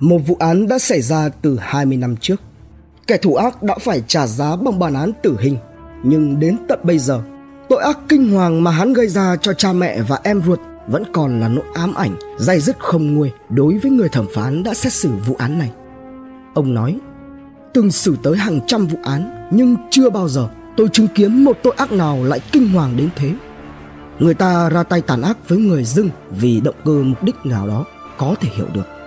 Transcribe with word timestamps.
Một 0.00 0.18
vụ 0.26 0.36
án 0.40 0.68
đã 0.68 0.78
xảy 0.78 1.02
ra 1.02 1.28
từ 1.42 1.58
20 1.60 1.96
năm 1.96 2.16
trước. 2.16 2.40
Kẻ 3.06 3.16
thủ 3.16 3.34
ác 3.34 3.62
đã 3.62 3.76
phải 3.80 4.02
trả 4.06 4.26
giá 4.26 4.56
bằng 4.56 4.78
bản 4.78 4.94
án 4.94 5.12
tử 5.22 5.36
hình, 5.40 5.56
nhưng 6.02 6.40
đến 6.40 6.56
tận 6.68 6.80
bây 6.82 6.98
giờ, 6.98 7.20
tội 7.68 7.82
ác 7.82 7.98
kinh 8.08 8.32
hoàng 8.32 8.64
mà 8.64 8.70
hắn 8.70 8.92
gây 8.92 9.06
ra 9.08 9.36
cho 9.36 9.52
cha 9.52 9.72
mẹ 9.72 10.02
và 10.02 10.20
em 10.24 10.42
ruột 10.46 10.60
vẫn 10.88 11.02
còn 11.12 11.40
là 11.40 11.48
nỗi 11.48 11.64
ám 11.74 11.94
ảnh 11.94 12.16
dai 12.38 12.60
dứt 12.60 12.78
không 12.78 13.14
nguôi 13.14 13.32
đối 13.48 13.78
với 13.78 13.90
người 13.90 14.08
thẩm 14.08 14.26
phán 14.34 14.62
đã 14.62 14.74
xét 14.74 14.92
xử 14.92 15.10
vụ 15.26 15.36
án 15.38 15.58
này. 15.58 15.70
Ông 16.54 16.74
nói, 16.74 16.98
từng 17.74 17.90
xử 17.90 18.16
tới 18.22 18.36
hàng 18.36 18.60
trăm 18.66 18.86
vụ 18.86 18.98
án 19.02 19.48
nhưng 19.50 19.76
chưa 19.90 20.10
bao 20.10 20.28
giờ 20.28 20.48
tôi 20.76 20.88
chứng 20.92 21.08
kiến 21.08 21.44
một 21.44 21.58
tội 21.62 21.74
ác 21.76 21.92
nào 21.92 22.24
lại 22.24 22.40
kinh 22.52 22.68
hoàng 22.68 22.96
đến 22.96 23.08
thế. 23.16 23.32
Người 24.18 24.34
ta 24.34 24.70
ra 24.70 24.82
tay 24.82 25.00
tàn 25.00 25.22
ác 25.22 25.48
với 25.48 25.58
người 25.58 25.84
dưng 25.84 26.10
vì 26.30 26.60
động 26.60 26.74
cơ 26.84 27.02
mục 27.02 27.22
đích 27.22 27.36
nào 27.44 27.68
đó 27.68 27.84
có 28.18 28.34
thể 28.40 28.48
hiểu 28.56 28.66
được. 28.74 28.97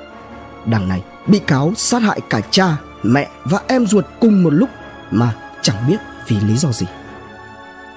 Đằng 0.65 0.87
này, 0.87 1.01
bị 1.27 1.39
cáo 1.39 1.73
sát 1.75 2.01
hại 2.01 2.21
cả 2.29 2.41
cha, 2.51 2.77
mẹ 3.03 3.29
và 3.45 3.61
em 3.67 3.85
ruột 3.85 4.05
cùng 4.19 4.43
một 4.43 4.49
lúc 4.49 4.69
mà 5.11 5.35
chẳng 5.61 5.87
biết 5.87 5.97
vì 6.27 6.39
lý 6.39 6.57
do 6.57 6.71
gì. 6.71 6.85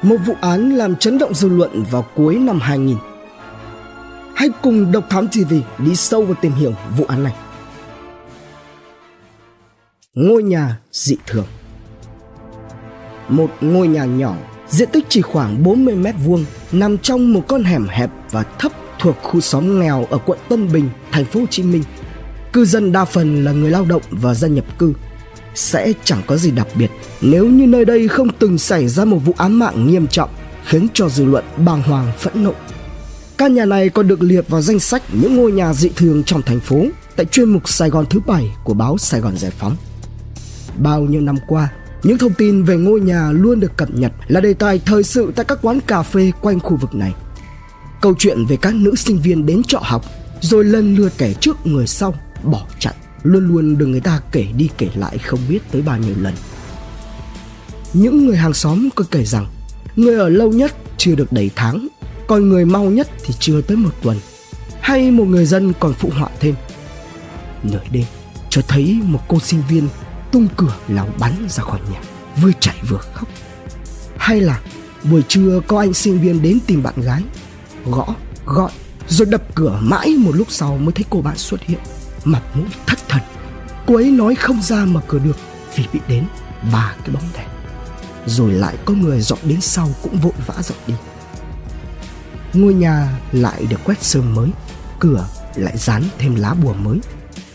Một 0.03 0.17
vụ 0.27 0.35
án 0.41 0.71
làm 0.71 0.97
chấn 0.97 1.19
động 1.19 1.35
dư 1.35 1.49
luận 1.49 1.85
vào 1.91 2.07
cuối 2.15 2.37
năm 2.37 2.61
2000. 2.61 2.97
Hãy 4.35 4.49
cùng 4.63 4.93
Độc 4.93 5.05
Thám 5.11 5.29
TV 5.29 5.55
đi 5.79 5.97
sâu 5.97 6.23
vào 6.23 6.35
tìm 6.41 6.53
hiểu 6.53 6.73
vụ 6.97 7.05
án 7.09 7.25
này. 7.25 7.35
Ngôi 10.15 10.43
nhà 10.43 10.79
dị 10.93 11.17
thường 11.27 11.47
Một 13.29 13.51
ngôi 13.61 13.89
nhà 13.89 14.05
nhỏ, 14.05 14.37
diện 14.69 14.89
tích 14.93 15.05
chỉ 15.09 15.23
khoảng 15.23 15.63
40 15.63 15.95
mét 15.95 16.15
vuông, 16.25 16.45
nằm 16.73 16.99
trong 16.99 17.33
một 17.33 17.43
con 17.49 17.63
hẻm 17.65 17.87
hẹp 17.89 18.11
và 18.31 18.43
thấp 18.43 18.73
thuộc 18.99 19.17
khu 19.23 19.41
xóm 19.41 19.81
nghèo 19.81 20.07
ở 20.11 20.19
quận 20.19 20.39
Tân 20.49 20.73
Bình, 20.73 20.89
thành 21.13 21.25
phố 21.25 21.41
Hồ 21.41 21.47
Chí 21.51 21.63
Minh. 21.63 21.83
Cư 22.55 22.65
dân 22.65 22.93
đa 22.93 23.05
phần 23.05 23.45
là 23.45 23.53
người 23.53 23.71
lao 23.71 23.85
động 23.85 24.03
và 24.11 24.35
dân 24.35 24.55
nhập 24.55 24.65
cư. 24.79 24.93
Sẽ 25.55 25.93
chẳng 26.05 26.23
có 26.27 26.37
gì 26.37 26.51
đặc 26.51 26.67
biệt 26.75 26.91
nếu 27.21 27.47
như 27.47 27.67
nơi 27.67 27.85
đây 27.85 28.09
không 28.09 28.29
từng 28.39 28.59
xảy 28.59 28.89
ra 28.89 29.05
một 29.05 29.19
vụ 29.19 29.35
án 29.37 29.53
mạng 29.53 29.87
nghiêm 29.87 30.07
trọng 30.07 30.31
khiến 30.65 30.87
cho 30.95 31.09
dư 31.09 31.25
luận 31.25 31.45
bàng 31.57 31.83
hoàng 31.83 32.13
phẫn 32.19 32.45
nộ. 32.45 32.53
Căn 33.39 33.55
nhà 33.55 33.65
này 33.65 33.89
còn 33.89 34.09
được 34.09 34.23
liệt 34.23 34.49
vào 34.49 34.63
danh 34.63 34.81
sách 34.81 35.03
những 35.13 35.37
ngôi 35.37 35.53
nhà 35.53 35.75
dị 35.75 35.89
thường 35.97 36.25
trong 36.25 36.43
thành 36.43 36.61
phố 36.61 36.87
tại 37.17 37.27
chuyên 37.27 37.49
mục 37.49 37.69
Sài 37.69 37.91
Gòn 37.91 38.07
thứ 38.11 38.21
bảy 38.27 38.51
của 38.65 38.75
báo 38.75 38.99
Sài 38.99 39.21
Gòn 39.21 39.37
Giải 39.37 39.51
phóng. 39.51 39.77
Bao 40.79 41.01
nhiêu 41.01 41.21
năm 41.21 41.37
qua, 41.49 41.69
những 42.03 42.19
thông 42.19 42.35
tin 42.35 42.63
về 42.63 42.77
ngôi 42.77 43.01
nhà 43.01 43.31
luôn 43.33 43.61
được 43.61 43.77
cập 43.77 43.89
nhật 43.95 44.13
là 44.29 44.41
đề 44.41 44.55
tài 44.55 44.81
thời 44.87 45.03
sự 45.03 45.33
tại 45.37 45.45
các 45.45 45.59
quán 45.63 45.81
cà 45.87 46.03
phê 46.03 46.33
quanh 46.41 46.61
khu 46.61 46.77
vực 46.77 46.95
này. 46.95 47.15
Câu 48.01 48.15
chuyện 48.19 48.45
về 48.45 48.57
các 48.57 48.75
nữ 48.75 48.95
sinh 48.97 49.19
viên 49.19 49.47
đến 49.47 49.63
trọ 49.63 49.79
học 49.83 50.05
rồi 50.41 50.65
lần 50.65 50.95
lượt 50.95 51.13
kẻ 51.19 51.33
trước 51.41 51.67
người 51.67 51.87
sau 51.87 52.15
bỏ 52.45 52.67
chạy 52.79 52.95
luôn 53.23 53.49
luôn 53.49 53.79
được 53.79 53.87
người 53.87 54.01
ta 54.01 54.21
kể 54.33 54.47
đi 54.57 54.69
kể 54.79 54.89
lại 54.95 55.19
không 55.19 55.41
biết 55.49 55.59
tới 55.71 55.83
bao 55.83 55.99
nhiêu 55.99 56.15
lần. 56.21 56.35
Những 57.93 58.27
người 58.27 58.37
hàng 58.37 58.55
xóm 58.55 58.89
có 58.95 59.05
kể 59.11 59.25
rằng 59.25 59.47
người 59.97 60.15
ở 60.19 60.29
lâu 60.29 60.53
nhất 60.53 60.75
chưa 60.99 61.15
được 61.15 61.33
đầy 61.33 61.51
tháng, 61.57 61.89
còn 62.27 62.49
người 62.49 62.65
mau 62.65 62.85
nhất 62.85 63.09
thì 63.25 63.35
chưa 63.39 63.61
tới 63.61 63.77
một 63.77 63.91
tuần. 64.03 64.19
Hay 64.81 65.11
một 65.11 65.25
người 65.25 65.47
dân 65.47 65.73
còn 65.81 65.93
phụ 65.93 66.11
họa 66.19 66.29
thêm. 66.41 66.55
Nửa 67.63 67.83
đêm, 67.91 68.05
cho 68.51 68.63
thấy 68.69 68.99
một 69.03 69.21
cô 69.29 69.41
sinh 69.41 69.63
viên 69.69 69.89
tung 70.33 70.49
cửa 70.57 70.77
lao 70.89 71.09
bắn 71.19 71.33
ra 71.49 71.63
khỏi 71.63 71.81
nhà, 71.93 72.01
vừa 72.43 72.51
chạy 72.61 72.77
vừa 72.89 73.01
khóc. 73.15 73.29
Hay 74.17 74.41
là 74.41 74.61
buổi 75.11 75.23
trưa 75.29 75.61
có 75.67 75.79
anh 75.79 75.95
sinh 75.95 76.21
viên 76.21 76.43
đến 76.43 76.59
tìm 76.67 76.83
bạn 76.83 76.95
gái, 76.97 77.23
gõ, 77.87 78.15
gọi, 78.47 78.71
rồi 79.09 79.27
đập 79.27 79.55
cửa 79.55 79.79
mãi 79.83 80.09
một 80.19 80.33
lúc 80.35 80.47
sau 80.51 80.77
mới 80.77 80.93
thấy 80.93 81.05
cô 81.11 81.21
bạn 81.21 81.39
xuất 81.39 81.63
hiện 81.63 81.81
mặt 82.25 82.43
mũi 82.55 82.67
thất 82.87 82.99
thần. 83.09 83.23
Cô 83.87 83.95
ấy 83.95 84.11
nói 84.11 84.35
không 84.35 84.63
ra 84.63 84.85
mở 84.85 85.01
cửa 85.09 85.19
được 85.19 85.37
vì 85.77 85.85
bị 85.93 86.01
đến 86.09 86.25
ba 86.73 86.95
cái 87.05 87.15
bóng 87.15 87.29
đèn. 87.35 87.47
Rồi 88.27 88.53
lại 88.53 88.77
có 88.85 88.95
người 88.95 89.21
dọn 89.21 89.39
đến 89.45 89.61
sau 89.61 89.89
cũng 90.03 90.19
vội 90.19 90.33
vã 90.47 90.55
dọn 90.63 90.79
đi. 90.87 90.95
Ngôi 92.55 92.75
nhà 92.75 93.19
lại 93.33 93.67
được 93.71 93.85
quét 93.85 94.03
sơn 94.03 94.35
mới, 94.35 94.51
cửa 94.99 95.29
lại 95.55 95.77
dán 95.77 96.03
thêm 96.19 96.35
lá 96.35 96.55
bùa 96.55 96.73
mới, 96.73 96.99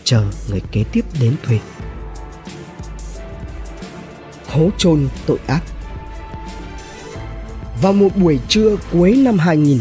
chờ 0.04 0.24
người 0.50 0.60
kế 0.72 0.84
tiếp 0.84 1.04
đến 1.20 1.36
thuê. 1.42 1.58
Hố 4.48 4.70
chôn 4.78 5.08
tội 5.26 5.38
ác. 5.46 5.60
Vào 7.82 7.92
một 7.92 8.16
buổi 8.16 8.40
trưa 8.48 8.76
cuối 8.92 9.16
năm 9.16 9.38
2000 9.38 9.80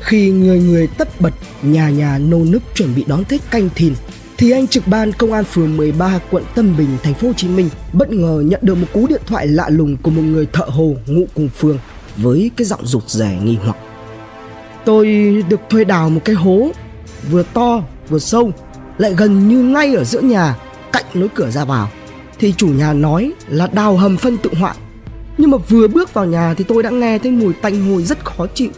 khi 0.00 0.30
người 0.30 0.60
người 0.60 0.86
tất 0.86 1.20
bật, 1.20 1.34
nhà 1.62 1.90
nhà 1.90 2.18
nô 2.18 2.38
nức 2.38 2.62
chuẩn 2.74 2.94
bị 2.94 3.04
đón 3.06 3.24
Tết 3.24 3.40
canh 3.50 3.68
thìn 3.74 3.94
thì 4.42 4.50
anh 4.50 4.68
trực 4.68 4.86
ban 4.86 5.12
công 5.12 5.32
an 5.32 5.44
phường 5.44 5.76
13 5.76 6.20
quận 6.30 6.44
Tân 6.54 6.76
Bình, 6.76 6.88
thành 7.02 7.14
phố 7.14 7.28
Hồ 7.28 7.34
Chí 7.36 7.48
Minh 7.48 7.68
bất 7.92 8.10
ngờ 8.10 8.42
nhận 8.46 8.60
được 8.62 8.74
một 8.74 8.86
cú 8.92 9.06
điện 9.06 9.20
thoại 9.26 9.46
lạ 9.46 9.68
lùng 9.68 9.96
của 9.96 10.10
một 10.10 10.22
người 10.22 10.46
thợ 10.52 10.64
hồ 10.64 10.94
ngụ 11.06 11.24
cùng 11.34 11.48
phường 11.48 11.78
với 12.16 12.50
cái 12.56 12.64
giọng 12.64 12.86
rụt 12.86 13.08
rè 13.08 13.38
nghi 13.42 13.58
hoặc. 13.64 13.76
Tôi 14.84 15.06
được 15.48 15.60
thuê 15.70 15.84
đào 15.84 16.10
một 16.10 16.20
cái 16.24 16.34
hố, 16.34 16.70
vừa 17.30 17.42
to, 17.42 17.82
vừa 18.08 18.18
sâu, 18.18 18.52
lại 18.98 19.14
gần 19.16 19.48
như 19.48 19.62
ngay 19.62 19.94
ở 19.94 20.04
giữa 20.04 20.20
nhà, 20.20 20.56
cạnh 20.92 21.04
lối 21.14 21.28
cửa 21.34 21.50
ra 21.50 21.64
vào. 21.64 21.88
Thì 22.38 22.54
chủ 22.56 22.68
nhà 22.68 22.92
nói 22.92 23.32
là 23.48 23.66
đào 23.66 23.96
hầm 23.96 24.16
phân 24.16 24.38
tự 24.38 24.50
hoại. 24.58 24.76
Nhưng 25.38 25.50
mà 25.50 25.58
vừa 25.58 25.88
bước 25.88 26.14
vào 26.14 26.24
nhà 26.24 26.54
thì 26.54 26.64
tôi 26.68 26.82
đã 26.82 26.90
nghe 26.90 27.18
thấy 27.18 27.30
mùi 27.30 27.52
tanh 27.52 27.90
hôi 27.90 28.02
rất 28.02 28.24
khó 28.24 28.46
chịu. 28.54 28.70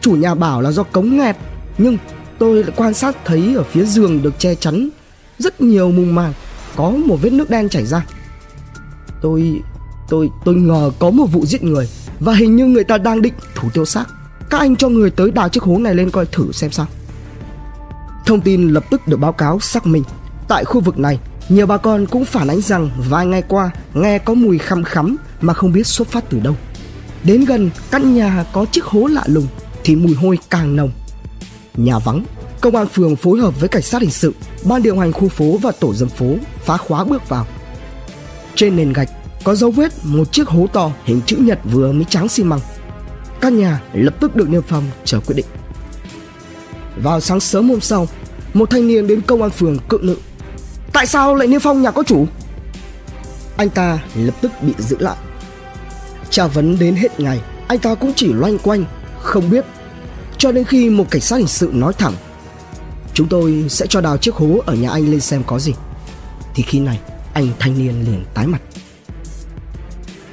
Chủ 0.00 0.12
nhà 0.12 0.34
bảo 0.34 0.60
là 0.60 0.72
do 0.72 0.82
cống 0.82 1.16
nghẹt, 1.16 1.36
nhưng 1.78 1.98
tôi 2.38 2.64
lại 2.64 2.72
quan 2.76 2.94
sát 2.94 3.16
thấy 3.24 3.54
ở 3.56 3.62
phía 3.62 3.84
giường 3.84 4.22
được 4.22 4.38
che 4.38 4.54
chắn 4.54 4.90
rất 5.40 5.60
nhiều 5.60 5.90
mùng 5.90 6.14
màng, 6.14 6.32
có 6.76 6.90
một 6.90 7.16
vết 7.22 7.32
nước 7.32 7.50
đen 7.50 7.68
chảy 7.68 7.86
ra. 7.86 8.04
Tôi 9.22 9.60
tôi 10.08 10.30
tôi 10.44 10.54
ngờ 10.54 10.90
có 10.98 11.10
một 11.10 11.26
vụ 11.26 11.46
giết 11.46 11.62
người, 11.62 11.88
và 12.20 12.34
hình 12.34 12.56
như 12.56 12.66
người 12.66 12.84
ta 12.84 12.98
đang 12.98 13.22
định 13.22 13.34
thủ 13.54 13.68
tiêu 13.74 13.84
xác. 13.84 14.04
Các 14.50 14.58
anh 14.58 14.76
cho 14.76 14.88
người 14.88 15.10
tới 15.10 15.30
đào 15.30 15.48
chiếc 15.48 15.62
hố 15.62 15.78
này 15.78 15.94
lên 15.94 16.10
coi 16.10 16.26
thử 16.26 16.52
xem 16.52 16.70
sao. 16.70 16.86
Thông 18.26 18.40
tin 18.40 18.68
lập 18.68 18.84
tức 18.90 19.08
được 19.08 19.16
báo 19.16 19.32
cáo 19.32 19.60
xác 19.60 19.86
minh. 19.86 20.02
Tại 20.48 20.64
khu 20.64 20.80
vực 20.80 20.98
này, 20.98 21.18
nhiều 21.48 21.66
bà 21.66 21.76
con 21.76 22.06
cũng 22.06 22.24
phản 22.24 22.48
ánh 22.48 22.60
rằng 22.60 22.90
vài 23.08 23.26
ngày 23.26 23.42
qua 23.42 23.70
nghe 23.94 24.18
có 24.18 24.34
mùi 24.34 24.58
khăm 24.58 24.84
khắm 24.84 25.16
mà 25.40 25.54
không 25.54 25.72
biết 25.72 25.86
xuất 25.86 26.08
phát 26.08 26.24
từ 26.30 26.40
đâu. 26.40 26.54
Đến 27.24 27.44
gần, 27.44 27.70
căn 27.90 28.14
nhà 28.14 28.44
có 28.52 28.64
chiếc 28.72 28.84
hố 28.84 29.06
lạ 29.06 29.22
lùng 29.26 29.46
thì 29.84 29.96
mùi 29.96 30.14
hôi 30.14 30.38
càng 30.50 30.76
nồng. 30.76 30.90
Nhà 31.76 31.98
vắng 31.98 32.24
công 32.60 32.76
an 32.76 32.86
phường 32.86 33.16
phối 33.16 33.40
hợp 33.40 33.60
với 33.60 33.68
cảnh 33.68 33.82
sát 33.82 34.02
hình 34.02 34.10
sự, 34.10 34.34
ban 34.64 34.82
điều 34.82 34.98
hành 34.98 35.12
khu 35.12 35.28
phố 35.28 35.58
và 35.62 35.72
tổ 35.72 35.94
dân 35.94 36.08
phố 36.08 36.34
phá 36.64 36.76
khóa 36.76 37.04
bước 37.04 37.28
vào. 37.28 37.46
Trên 38.54 38.76
nền 38.76 38.92
gạch 38.92 39.08
có 39.44 39.54
dấu 39.54 39.70
vết 39.70 39.92
một 40.02 40.32
chiếc 40.32 40.48
hố 40.48 40.66
to 40.72 40.90
hình 41.04 41.20
chữ 41.26 41.36
nhật 41.36 41.58
vừa 41.64 41.92
mới 41.92 42.04
tráng 42.04 42.28
xi 42.28 42.44
măng. 42.44 42.60
Căn 43.40 43.58
nhà 43.58 43.80
lập 43.92 44.14
tức 44.20 44.36
được 44.36 44.48
niêm 44.48 44.62
phong 44.62 44.84
chờ 45.04 45.20
quyết 45.20 45.36
định. 45.36 45.46
Vào 47.02 47.20
sáng 47.20 47.40
sớm 47.40 47.68
hôm 47.68 47.80
sau, 47.80 48.08
một 48.54 48.70
thanh 48.70 48.88
niên 48.88 49.06
đến 49.06 49.20
công 49.20 49.42
an 49.42 49.50
phường 49.50 49.78
cự 49.88 49.98
nữ. 50.02 50.16
Tại 50.92 51.06
sao 51.06 51.34
lại 51.34 51.48
niêm 51.48 51.60
phong 51.60 51.82
nhà 51.82 51.90
có 51.90 52.02
chủ? 52.02 52.26
Anh 53.56 53.70
ta 53.70 53.98
lập 54.14 54.34
tức 54.40 54.52
bị 54.62 54.72
giữ 54.78 54.96
lại. 55.00 55.16
Tra 56.30 56.46
vấn 56.46 56.78
đến 56.78 56.94
hết 56.94 57.20
ngày, 57.20 57.40
anh 57.68 57.78
ta 57.78 57.94
cũng 57.94 58.12
chỉ 58.16 58.32
loanh 58.32 58.58
quanh, 58.58 58.84
không 59.18 59.50
biết. 59.50 59.64
Cho 60.38 60.52
đến 60.52 60.64
khi 60.64 60.90
một 60.90 61.10
cảnh 61.10 61.20
sát 61.20 61.36
hình 61.36 61.46
sự 61.46 61.70
nói 61.74 61.92
thẳng 61.98 62.14
chúng 63.14 63.28
tôi 63.28 63.64
sẽ 63.68 63.86
cho 63.88 64.00
đào 64.00 64.16
chiếc 64.16 64.34
hố 64.34 64.58
ở 64.66 64.74
nhà 64.74 64.90
anh 64.90 65.10
lên 65.10 65.20
xem 65.20 65.42
có 65.46 65.58
gì 65.58 65.72
thì 66.54 66.62
khi 66.62 66.80
này 66.80 67.00
anh 67.32 67.48
thanh 67.58 67.78
niên 67.78 68.04
liền 68.04 68.24
tái 68.34 68.46
mặt 68.46 68.62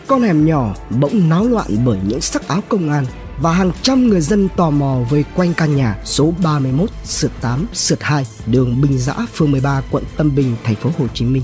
con 0.07 0.21
hẻm 0.21 0.45
nhỏ 0.45 0.75
bỗng 0.99 1.29
náo 1.29 1.47
loạn 1.47 1.67
bởi 1.85 1.97
những 2.07 2.21
sắc 2.21 2.47
áo 2.47 2.61
công 2.69 2.89
an 2.89 3.05
và 3.41 3.51
hàng 3.51 3.71
trăm 3.81 4.07
người 4.07 4.21
dân 4.21 4.49
tò 4.57 4.69
mò 4.69 4.97
vây 5.09 5.25
quanh 5.35 5.53
căn 5.53 5.75
nhà 5.75 5.97
số 6.05 6.33
31 6.43 6.89
sượt 7.03 7.31
8 7.41 7.65
sượt 7.73 8.03
2 8.03 8.25
đường 8.45 8.81
Bình 8.81 8.97
Giã 8.97 9.13
phường 9.33 9.51
13 9.51 9.81
quận 9.91 10.03
Tân 10.17 10.35
Bình 10.35 10.55
thành 10.63 10.75
phố 10.75 10.89
Hồ 10.97 11.07
Chí 11.13 11.25
Minh. 11.25 11.43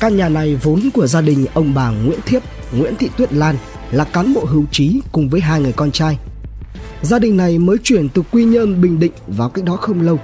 Căn 0.00 0.16
nhà 0.16 0.28
này 0.28 0.56
vốn 0.62 0.88
của 0.94 1.06
gia 1.06 1.20
đình 1.20 1.46
ông 1.54 1.74
bà 1.74 1.90
Nguyễn 1.90 2.20
Thiếp, 2.26 2.42
Nguyễn 2.72 2.94
Thị 2.96 3.10
Tuyết 3.16 3.32
Lan 3.32 3.56
là 3.90 4.04
cán 4.04 4.34
bộ 4.34 4.44
hưu 4.44 4.64
trí 4.70 5.00
cùng 5.12 5.28
với 5.28 5.40
hai 5.40 5.60
người 5.60 5.72
con 5.72 5.90
trai 5.90 6.18
Gia 7.02 7.18
đình 7.18 7.36
này 7.36 7.58
mới 7.58 7.76
chuyển 7.82 8.08
từ 8.08 8.22
Quy 8.32 8.44
Nhơn, 8.44 8.80
Bình 8.80 8.98
Định 8.98 9.12
vào 9.26 9.48
cách 9.48 9.64
đó 9.64 9.76
không 9.76 10.00
lâu. 10.00 10.18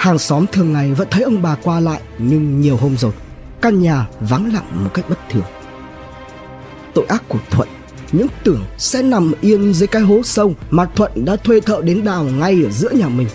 Hàng 0.00 0.18
xóm 0.18 0.46
thường 0.52 0.72
ngày 0.72 0.94
vẫn 0.94 1.08
thấy 1.10 1.22
ông 1.22 1.42
bà 1.42 1.56
qua 1.62 1.80
lại 1.80 2.00
nhưng 2.18 2.60
nhiều 2.60 2.76
hôm 2.76 2.96
rồi, 2.96 3.12
căn 3.62 3.82
nhà 3.82 4.06
vắng 4.20 4.54
lặng 4.54 4.84
một 4.84 4.90
cách 4.94 5.04
bất 5.08 5.18
thường. 5.30 5.44
Tội 6.94 7.04
ác 7.08 7.22
của 7.28 7.38
Thuận 7.50 7.68
những 8.12 8.26
tưởng 8.44 8.64
sẽ 8.78 9.02
nằm 9.02 9.32
yên 9.40 9.74
dưới 9.74 9.86
cái 9.86 10.02
hố 10.02 10.20
sâu 10.24 10.54
mà 10.70 10.84
Thuận 10.84 11.24
đã 11.24 11.36
thuê 11.36 11.60
thợ 11.60 11.82
đến 11.84 12.04
đào 12.04 12.24
ngay 12.24 12.64
ở 12.64 12.70
giữa 12.70 12.90
nhà 12.90 13.08
mình. 13.08 13.28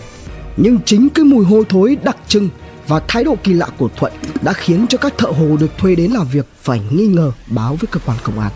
Nhưng 0.58 0.80
chính 0.86 1.10
cái 1.10 1.26
mùi 1.26 1.46
hôi 1.46 1.64
thối 1.70 1.98
đặc 2.04 2.18
trưng 2.28 2.50
và 2.88 3.00
thái 3.08 3.24
độ 3.24 3.36
kỳ 3.44 3.54
lạ 3.54 3.68
của 3.78 3.90
Thuận 3.98 4.14
đã 4.42 4.54
khiến 4.54 4.86
cho 4.90 4.98
các 4.98 5.18
thợ 5.18 5.28
hồ 5.28 5.58
được 5.60 5.78
thuê 5.78 5.96
đến 5.96 6.12
làm 6.12 6.28
việc 6.28 6.46
phải 6.62 6.82
nghi 6.92 7.08
ngờ 7.08 7.32
báo 7.48 7.76
với 7.76 7.88
cơ 7.92 8.00
quan 8.06 8.18
công 8.24 8.40
an. 8.40 8.52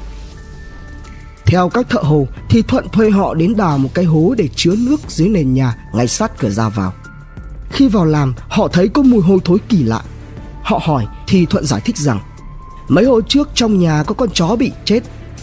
Theo 1.45 1.69
các 1.69 1.89
thợ 1.89 1.99
hồ 2.01 2.27
thì 2.49 2.61
Thuận 2.61 2.89
thuê 2.89 3.09
họ 3.09 3.33
đến 3.33 3.55
đào 3.57 3.77
một 3.77 3.89
cái 3.93 4.05
hố 4.05 4.35
để 4.37 4.49
chứa 4.55 4.75
nước 4.77 4.99
dưới 5.07 5.27
nền 5.27 5.53
nhà 5.53 5.75
ngay 5.93 6.07
sát 6.07 6.39
cửa 6.39 6.49
ra 6.49 6.69
vào. 6.69 6.93
Khi 7.69 7.87
vào 7.87 8.05
làm, 8.05 8.33
họ 8.49 8.67
thấy 8.67 8.87
có 8.87 9.01
mùi 9.01 9.21
hôi 9.21 9.39
thối 9.45 9.57
kỳ 9.69 9.83
lạ, 9.83 10.01
Họ 10.69 10.79
hỏi 10.83 11.05
thì 11.27 11.45
Thuận 11.45 11.65
giải 11.65 11.81
thích 11.85 11.97
rằng 11.97 12.19
Mấy 12.87 13.05
hôm 13.05 13.23
trước 13.23 13.49
trong 13.53 13.79
nhà 13.79 14.03
có 14.03 14.13
con 14.13 14.29
chó 14.33 14.55
bị 14.55 14.71
chết 14.85 14.99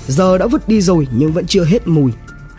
Giờ 0.09 0.39
đã 0.39 0.47
vứt 0.47 0.69
đi 0.69 0.81
rồi 0.81 1.09
nhưng 1.17 1.33
vẫn 1.33 1.47
chưa 1.47 1.65
hết 1.65 1.87
mùi 1.87 2.13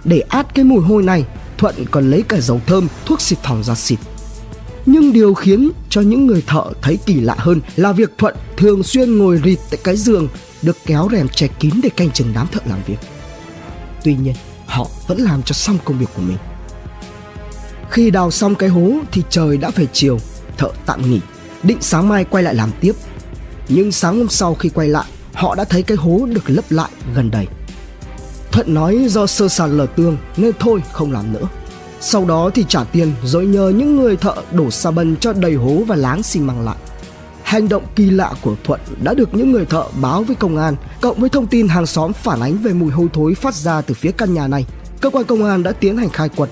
Để 0.04 0.20
át 0.20 0.56
cái 0.56 0.66
mùi 0.66 0.82
hôi 0.82 1.04
này 1.04 1.26
Thuận 1.58 1.76
còn 1.92 2.10
lấy 2.10 2.22
cả 2.22 2.40
dầu 2.40 2.62
thơm, 2.66 2.88
thuốc 3.06 3.22
xịt 3.22 3.40
phòng 3.44 3.64
ra 3.64 3.76
xịt 3.76 4.00
nhưng 4.86 5.14
điều 5.14 5.34
khiến 5.34 5.72
cho 5.90 6.02
những 6.02 6.28
người 6.28 6.44
thợ 6.48 6.64
thấy 6.82 6.98
kỳ 7.06 7.14
lạ 7.14 7.36
hơn 7.38 7.62
là 7.76 7.92
việc 7.92 8.18
Thuận 8.18 8.36
thường 8.58 8.84
xuyên 8.84 9.18
ngồi 9.18 9.42
rịt 9.44 9.60
tại 9.70 9.80
cái 9.84 9.96
giường 9.98 10.28
được 10.62 10.78
kéo 10.86 11.10
rèm 11.12 11.28
che 11.30 11.48
kín 11.48 11.72
để 11.84 11.90
canh 11.90 12.12
chừng 12.12 12.32
đám 12.36 12.48
thợ 12.52 12.60
làm 12.66 12.80
việc. 12.88 12.98
Tuy 14.04 14.16
nhiên, 14.16 14.36
họ 14.66 14.88
vẫn 15.08 15.18
làm 15.18 15.44
cho 15.44 15.54
xong 15.54 15.78
công 15.86 16.00
việc 16.00 16.10
của 16.16 16.22
mình. 16.22 16.38
Khi 17.90 18.12
đào 18.12 18.32
xong 18.32 18.56
cái 18.56 18.70
hố 18.70 18.92
thì 19.12 19.24
trời 19.30 19.58
đã 19.58 19.70
về 19.76 19.88
chiều, 19.94 20.20
thợ 20.58 20.70
tạm 20.86 21.12
nghỉ, 21.12 21.20
định 21.64 21.78
sáng 21.82 22.08
mai 22.08 22.24
quay 22.24 22.44
lại 22.44 22.56
làm 22.56 22.72
tiếp. 22.82 22.94
Nhưng 23.70 23.92
sáng 23.92 24.18
hôm 24.18 24.30
sau 24.30 24.56
khi 24.56 24.70
quay 24.70 24.88
lại, 24.88 25.06
họ 25.34 25.56
đã 25.56 25.64
thấy 25.64 25.84
cái 25.84 25.98
hố 25.98 26.28
được 26.32 26.50
lấp 26.50 26.66
lại 26.70 26.90
gần 27.16 27.32
đầy. 27.32 27.48
Thuận 28.52 28.74
nói 28.74 29.06
do 29.10 29.28
sơ 29.28 29.48
sạt 29.48 29.70
lở 29.70 29.86
tường 29.86 30.18
nên 30.38 30.52
thôi 30.60 30.84
không 30.92 31.12
làm 31.12 31.34
nữa. 31.34 31.48
Sau 32.00 32.26
đó 32.26 32.50
thì 32.54 32.66
trả 32.70 32.84
tiền 32.84 33.14
rồi 33.24 33.46
nhờ 33.46 33.70
những 33.76 33.96
người 33.96 34.18
thợ 34.18 34.36
đổ 34.52 34.72
xà 34.72 34.92
bân 34.92 35.16
cho 35.18 35.34
đầy 35.34 35.54
hố 35.54 35.84
và 35.88 35.96
láng 35.96 36.24
xi 36.24 36.40
măng 36.40 36.66
lại. 36.66 36.76
Hành 37.44 37.70
động 37.70 37.84
kỳ 37.96 38.10
lạ 38.10 38.34
của 38.42 38.56
Thuận 38.64 38.80
đã 39.02 39.14
được 39.14 39.34
những 39.34 39.52
người 39.52 39.66
thợ 39.66 39.84
báo 40.02 40.24
với 40.24 40.36
công 40.36 40.58
an, 40.58 40.76
cộng 41.02 41.20
với 41.20 41.30
thông 41.30 41.48
tin 41.48 41.68
hàng 41.68 41.86
xóm 41.86 42.14
phản 42.14 42.40
ánh 42.40 42.58
về 42.58 42.74
mùi 42.74 42.92
hôi 42.92 43.08
thối 43.14 43.34
phát 43.34 43.56
ra 43.56 43.82
từ 43.82 43.94
phía 43.94 44.12
căn 44.12 44.34
nhà 44.34 44.48
này. 44.48 44.66
Cơ 45.02 45.10
quan 45.10 45.26
công 45.26 45.46
an 45.46 45.64
đã 45.64 45.72
tiến 45.72 45.98
hành 45.98 46.10
khai 46.10 46.30
quật 46.30 46.50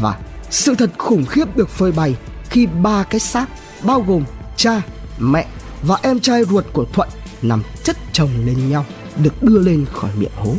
và 0.00 0.18
sự 0.50 0.74
thật 0.74 0.90
khủng 0.98 1.26
khiếp 1.26 1.56
được 1.56 1.68
phơi 1.68 1.92
bày 1.92 2.16
khi 2.50 2.66
ba 2.66 3.02
cái 3.02 3.20
xác 3.20 3.46
bao 3.82 4.00
gồm 4.00 4.24
cha, 4.56 4.82
mẹ 5.18 5.46
và 5.82 5.96
em 6.02 6.20
trai 6.20 6.44
ruột 6.44 6.64
của 6.72 6.84
Thuận 6.92 7.08
nằm 7.42 7.62
chất 7.84 7.96
chồng 8.12 8.30
lên 8.44 8.70
nhau 8.70 8.84
được 9.22 9.42
đưa 9.42 9.58
lên 9.58 9.86
khỏi 9.92 10.10
miệng 10.18 10.30
hố. 10.36 10.54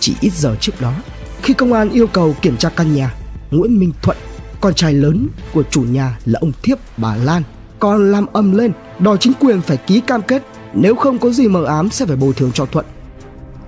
Chỉ 0.00 0.14
ít 0.20 0.32
giờ 0.32 0.56
trước 0.60 0.80
đó, 0.80 0.94
khi 1.42 1.54
công 1.54 1.72
an 1.72 1.90
yêu 1.90 2.06
cầu 2.06 2.36
kiểm 2.42 2.56
tra 2.56 2.68
căn 2.68 2.94
nhà, 2.94 3.14
Nguyễn 3.50 3.78
Minh 3.78 3.92
Thuận, 4.02 4.16
con 4.60 4.74
trai 4.74 4.92
lớn 4.92 5.28
của 5.52 5.62
chủ 5.70 5.82
nhà 5.82 6.18
là 6.24 6.38
ông 6.42 6.52
Thiếp 6.62 6.78
bà 6.96 7.16
Lan, 7.16 7.42
còn 7.78 8.12
làm 8.12 8.26
âm 8.32 8.56
lên 8.56 8.72
đòi 8.98 9.16
chính 9.20 9.32
quyền 9.40 9.60
phải 9.60 9.76
ký 9.76 10.00
cam 10.00 10.22
kết 10.22 10.42
nếu 10.74 10.94
không 10.94 11.18
có 11.18 11.30
gì 11.30 11.48
mờ 11.48 11.64
ám 11.64 11.90
sẽ 11.90 12.06
phải 12.06 12.16
bồi 12.16 12.32
thường 12.32 12.52
cho 12.52 12.66
Thuận. 12.66 12.86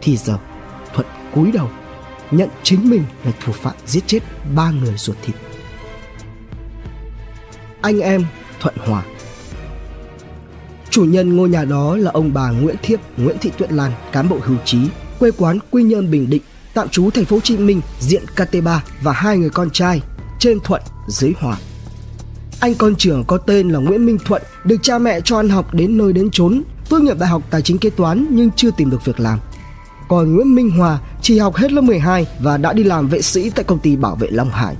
Thì 0.00 0.16
giờ 0.16 0.38
Thuận 0.94 1.06
cúi 1.34 1.52
đầu 1.52 1.70
nhận 2.30 2.48
chính 2.62 2.90
mình 2.90 3.04
là 3.24 3.32
thủ 3.44 3.52
phạm 3.52 3.74
giết 3.86 4.06
chết 4.06 4.20
ba 4.54 4.70
người 4.70 4.94
ruột 4.96 5.16
thịt. 5.22 5.36
Anh 7.80 8.00
em 8.00 8.24
Thuận 8.60 8.74
Hòa 8.76 9.04
Chủ 10.90 11.04
nhân 11.04 11.36
ngôi 11.36 11.48
nhà 11.48 11.64
đó 11.64 11.96
là 11.96 12.10
ông 12.10 12.34
bà 12.34 12.50
Nguyễn 12.50 12.76
Thiếp, 12.82 13.00
Nguyễn 13.16 13.36
Thị 13.40 13.50
Tuyết 13.58 13.72
Lan, 13.72 13.92
cán 14.12 14.28
bộ 14.28 14.38
hưu 14.42 14.56
trí, 14.64 14.78
quê 15.18 15.30
quán 15.30 15.58
Quy 15.70 15.82
Nhơn 15.82 16.10
Bình 16.10 16.30
Định, 16.30 16.42
tạm 16.74 16.88
trú 16.88 17.10
thành 17.10 17.24
phố 17.24 17.36
Hồ 17.36 17.40
Chí 17.40 17.56
Minh, 17.56 17.80
diện 18.00 18.22
KT3 18.36 18.78
và 19.02 19.12
hai 19.12 19.38
người 19.38 19.50
con 19.50 19.70
trai, 19.70 20.02
trên 20.38 20.60
Thuận, 20.60 20.82
dưới 21.08 21.32
Hòa. 21.38 21.56
Anh 22.60 22.74
con 22.74 22.96
trưởng 22.96 23.24
có 23.24 23.38
tên 23.38 23.68
là 23.68 23.78
Nguyễn 23.78 24.06
Minh 24.06 24.18
Thuận, 24.24 24.42
được 24.64 24.76
cha 24.82 24.98
mẹ 24.98 25.20
cho 25.20 25.36
ăn 25.36 25.48
học 25.48 25.74
đến 25.74 25.98
nơi 25.98 26.12
đến 26.12 26.30
chốn, 26.32 26.62
tốt 26.88 26.98
nghiệp 27.02 27.18
đại 27.18 27.28
học 27.28 27.42
tài 27.50 27.62
chính 27.62 27.78
kế 27.78 27.90
toán 27.90 28.26
nhưng 28.30 28.50
chưa 28.56 28.70
tìm 28.76 28.90
được 28.90 29.04
việc 29.04 29.20
làm. 29.20 29.38
Còn 30.08 30.34
Nguyễn 30.34 30.54
Minh 30.54 30.70
Hòa 30.70 30.98
chỉ 31.22 31.38
học 31.38 31.56
hết 31.56 31.72
lớp 31.72 31.80
12 31.80 32.26
và 32.40 32.56
đã 32.56 32.72
đi 32.72 32.84
làm 32.84 33.08
vệ 33.08 33.22
sĩ 33.22 33.50
tại 33.50 33.64
công 33.64 33.78
ty 33.78 33.96
bảo 33.96 34.16
vệ 34.16 34.28
Long 34.30 34.50
Hải. 34.50 34.76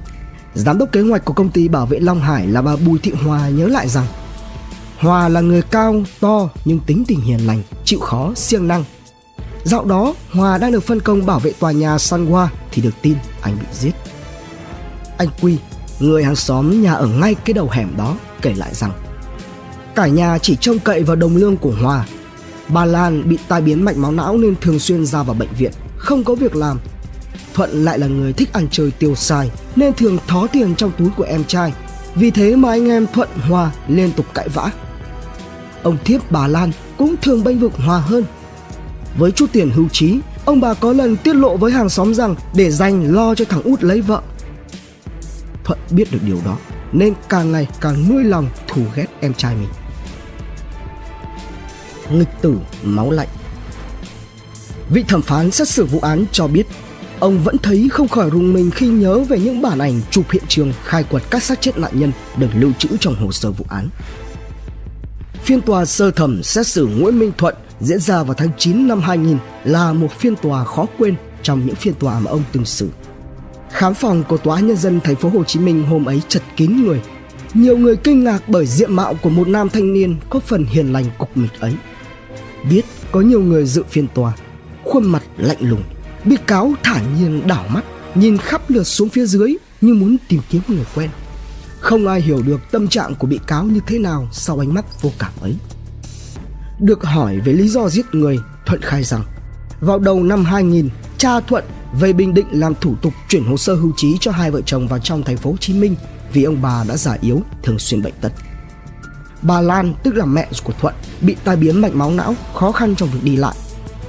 Giám 0.55 0.79
đốc 0.79 0.93
kế 0.93 1.01
hoạch 1.01 1.25
của 1.25 1.33
công 1.33 1.49
ty 1.49 1.69
bảo 1.69 1.87
vệ 1.87 1.99
Long 1.99 2.21
Hải 2.21 2.47
là 2.47 2.63
bà 2.63 2.77
Bùi 2.77 2.99
Thị 2.99 3.13
Hòa 3.13 3.49
nhớ 3.49 3.67
lại 3.67 3.89
rằng 3.89 4.07
Hòa 4.99 5.29
là 5.29 5.41
người 5.41 5.63
cao, 5.63 6.03
to 6.21 6.49
nhưng 6.65 6.81
tính 6.87 7.05
tình 7.07 7.21
hiền 7.21 7.47
lành, 7.47 7.63
chịu 7.85 8.01
khó, 8.01 8.33
siêng 8.37 8.69
năng, 8.69 8.85
Dạo 9.67 9.85
đó, 9.85 10.15
Hòa 10.31 10.59
đang 10.59 10.73
được 10.73 10.83
phân 10.83 11.01
công 11.01 11.27
bảo 11.27 11.39
vệ 11.39 11.53
tòa 11.53 11.73
nhà 11.73 11.99
Sun 11.99 12.27
Hoa 12.27 12.49
thì 12.71 12.83
được 12.83 12.95
tin 13.03 13.17
anh 13.43 13.57
bị 13.61 13.67
giết. 13.73 13.93
Anh 15.19 15.29
Quy, 15.41 15.57
người 16.01 16.25
hàng 16.25 16.37
xóm 16.37 16.83
nhà 16.83 16.93
ở 16.93 17.07
ngay 17.07 17.35
cái 17.35 17.55
đầu 17.55 17.69
hẻm 17.73 17.97
đó, 17.97 18.17
kể 18.43 18.55
lại 18.55 18.75
rằng 18.75 18.93
cả 19.95 20.07
nhà 20.07 20.39
chỉ 20.39 20.57
trông 20.61 20.79
cậy 20.79 21.03
vào 21.03 21.17
đồng 21.17 21.37
lương 21.37 21.57
của 21.57 21.75
Hòa. 21.83 22.07
Bà 22.69 22.85
Lan 22.85 23.29
bị 23.29 23.39
tai 23.49 23.61
biến 23.61 23.85
mạch 23.85 23.97
máu 23.97 24.13
não 24.13 24.39
nên 24.39 24.55
thường 24.61 24.79
xuyên 24.79 25.07
ra 25.07 25.23
vào 25.23 25.35
bệnh 25.35 25.55
viện, 25.59 25.73
không 25.97 26.25
có 26.25 26.35
việc 26.35 26.57
làm. 26.57 26.79
Thuận 27.55 27.85
lại 27.85 27.99
là 27.99 28.07
người 28.07 28.33
thích 28.33 28.53
ăn 28.53 28.69
chơi 28.71 28.91
tiêu 28.91 29.15
xài 29.15 29.51
nên 29.77 29.95
thường 29.95 30.19
thó 30.27 30.47
tiền 30.47 30.75
trong 30.75 30.93
túi 30.99 31.09
của 31.17 31.25
em 31.25 31.45
trai. 31.45 31.73
Vì 32.15 32.31
thế 32.31 32.57
mà 32.57 32.71
anh 32.71 32.89
em 32.89 33.07
Thuận 33.13 33.29
Hòa 33.49 33.71
liên 33.89 34.13
tục 34.13 34.27
cãi 34.35 34.49
vã. 34.49 34.71
Ông 35.83 35.99
thiếp 36.05 36.31
bà 36.31 36.47
Lan 36.47 36.73
cũng 36.97 37.15
thường 37.23 37.45
bênh 37.45 37.59
vực 37.59 37.73
Hòa 37.77 37.99
hơn 37.99 38.25
với 39.19 39.33
chút 39.33 39.53
tiền 39.53 39.71
hưu 39.71 39.89
trí, 39.89 40.19
ông 40.45 40.61
bà 40.61 40.75
có 40.75 40.93
lần 40.93 41.17
tiết 41.17 41.37
lộ 41.37 41.57
với 41.57 41.73
hàng 41.73 41.89
xóm 41.89 42.15
rằng 42.15 42.35
để 42.55 42.71
dành 42.71 43.15
lo 43.15 43.35
cho 43.35 43.45
thằng 43.45 43.63
út 43.63 43.83
lấy 43.83 44.01
vợ. 44.01 44.23
Thuận 45.65 45.79
biết 45.91 46.13
được 46.13 46.19
điều 46.27 46.39
đó 46.45 46.57
nên 46.93 47.15
càng 47.29 47.53
ngày 47.53 47.69
càng 47.81 48.09
nuôi 48.09 48.25
lòng 48.25 48.49
thù 48.69 48.83
ghét 48.95 49.07
em 49.21 49.35
trai 49.35 49.55
mình. 49.57 49.69
Nghịch 52.11 52.29
tử 52.43 52.59
máu 52.83 53.11
lạnh 53.11 53.29
Vị 54.91 55.05
thẩm 55.09 55.23
phán 55.23 55.51
xét 55.51 55.69
xử 55.69 55.85
vụ 55.85 56.01
án 56.01 56.25
cho 56.33 56.47
biết, 56.47 56.67
Ông 57.21 57.39
vẫn 57.45 57.59
thấy 57.59 57.89
không 57.93 58.09
khỏi 58.09 58.31
rùng 58.31 58.53
mình 58.53 58.71
khi 58.71 58.89
nhớ 58.89 59.19
về 59.19 59.39
những 59.39 59.63
bản 59.63 59.79
ảnh 59.79 60.01
chụp 60.11 60.31
hiện 60.31 60.43
trường 60.49 60.73
khai 60.85 61.05
quật 61.05 61.23
các 61.31 61.43
xác 61.43 61.61
chết 61.61 61.79
nạn 61.79 61.93
nhân 61.95 62.13
được 62.37 62.49
lưu 62.55 62.73
trữ 62.79 62.89
trong 63.01 63.15
hồ 63.15 63.33
sơ 63.33 63.51
vụ 63.51 63.65
án. 63.69 63.89
Phiên 65.45 65.61
tòa 65.61 65.85
sơ 65.85 66.11
thẩm 66.11 66.43
xét 66.43 66.67
xử 66.67 66.87
Nguyễn 66.87 67.19
Minh 67.19 67.33
Thuận 67.39 67.55
diễn 67.81 68.01
ra 68.01 68.23
vào 68.23 68.35
tháng 68.35 68.49
9 68.59 68.89
năm 68.89 69.01
2000 69.01 69.39
là 69.65 69.93
một 69.93 70.13
phiên 70.19 70.37
tòa 70.37 70.65
khó 70.65 70.87
quên 70.99 71.15
trong 71.43 71.67
những 71.67 71.75
phiên 71.75 71.95
tòa 71.95 72.21
mà 72.21 72.31
ông 72.31 72.43
từng 72.53 72.65
xử. 72.65 72.89
Khám 73.71 73.95
phòng 73.95 74.25
của 74.29 74.37
Tòa 74.37 74.61
Nhân 74.61 74.77
dân 74.77 75.01
thành 75.01 75.17
phố 75.17 75.29
Hồ 75.29 75.45
Chí 75.45 75.61
Minh 75.61 75.87
hôm 75.87 76.05
ấy 76.05 76.23
chật 76.29 76.43
kín 76.57 76.85
người. 76.85 77.01
Nhiều 77.55 77.79
người 77.79 77.97
kinh 77.97 78.25
ngạc 78.25 78.49
bởi 78.49 78.67
diện 78.67 78.93
mạo 78.93 79.15
của 79.23 79.31
một 79.31 79.49
nam 79.49 79.69
thanh 79.69 79.93
niên 79.93 80.17
có 80.31 80.41
phần 80.41 80.65
hiền 80.65 80.93
lành 80.93 81.05
cục 81.19 81.37
mịch 81.37 81.61
ấy. 81.61 81.75
Biết 82.71 82.83
có 83.13 83.21
nhiều 83.21 83.41
người 83.41 83.67
dự 83.67 83.85
phiên 83.91 84.09
tòa, 84.15 84.33
khuôn 84.85 85.05
mặt 85.05 85.23
lạnh 85.37 85.61
lùng, 85.61 85.83
bị 86.25 86.37
cáo 86.47 86.73
thản 86.83 87.17
nhiên 87.17 87.47
đảo 87.47 87.65
mắt, 87.69 87.85
nhìn 88.15 88.39
khắp 88.39 88.71
lượt 88.71 88.85
xuống 88.85 89.09
phía 89.09 89.27
dưới 89.27 89.57
như 89.81 89.95
muốn 89.95 90.17
tìm 90.29 90.41
kiếm 90.51 90.63
người 90.69 90.85
quen. 90.95 91.11
Không 91.81 92.07
ai 92.07 92.21
hiểu 92.21 92.43
được 92.43 92.61
tâm 92.71 92.89
trạng 92.89 93.15
của 93.15 93.27
bị 93.27 93.41
cáo 93.47 93.65
như 93.65 93.81
thế 93.87 93.99
nào 93.99 94.29
sau 94.33 94.63
ánh 94.63 94.75
mắt 94.75 95.03
vô 95.03 95.11
cảm 95.19 95.33
ấy. 95.41 95.57
Được 96.81 97.05
hỏi 97.05 97.41
về 97.41 97.53
lý 97.53 97.69
do 97.69 97.89
giết 97.89 98.07
người, 98.13 98.39
Thuận 98.67 98.81
khai 98.83 99.05
rằng 99.05 99.25
vào 99.81 99.99
đầu 99.99 100.23
năm 100.23 100.45
2000, 100.45 100.89
cha 101.19 101.41
Thuận 101.41 101.65
về 102.01 102.13
Bình 102.13 102.35
Định 102.35 102.47
làm 102.51 102.75
thủ 102.81 102.95
tục 103.03 103.13
chuyển 103.29 103.45
hồ 103.45 103.57
sơ 103.57 103.75
hưu 103.75 103.93
trí 103.97 104.17
cho 104.21 104.31
hai 104.31 104.51
vợ 104.51 104.61
chồng 104.61 104.89
vào 104.89 104.99
trong 104.99 105.23
thành 105.23 105.37
phố 105.37 105.51
Hồ 105.51 105.57
Chí 105.61 105.75
Minh 105.75 105.97
vì 106.33 106.45
ông 106.45 106.63
bà 106.63 106.85
đã 106.89 106.97
già 106.97 107.17
yếu, 107.21 107.43
thường 107.63 107.79
xuyên 107.79 108.03
bệnh 108.03 108.15
tật. 108.21 108.33
Bà 109.43 109.61
Lan, 109.61 109.95
tức 110.03 110.15
là 110.15 110.25
mẹ 110.25 110.49
của 110.65 110.73
Thuận, 110.81 110.95
bị 111.21 111.37
tai 111.45 111.57
biến 111.57 111.81
mạch 111.81 111.95
máu 111.95 112.11
não, 112.11 112.35
khó 112.55 112.73
khăn 112.73 112.95
trong 112.97 113.09
việc 113.13 113.21
đi 113.23 113.37
lại. 113.37 113.55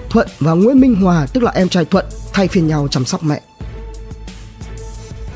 Thuận 0.09 0.27
và 0.39 0.51
Nguyễn 0.53 0.79
Minh 0.79 0.95
Hòa, 0.95 1.27
tức 1.33 1.43
là 1.43 1.51
em 1.51 1.69
trai 1.69 1.85
Thuận, 1.85 2.05
thay 2.33 2.47
phiên 2.47 2.67
nhau 2.67 2.87
chăm 2.91 3.05
sóc 3.05 3.23
mẹ. 3.23 3.41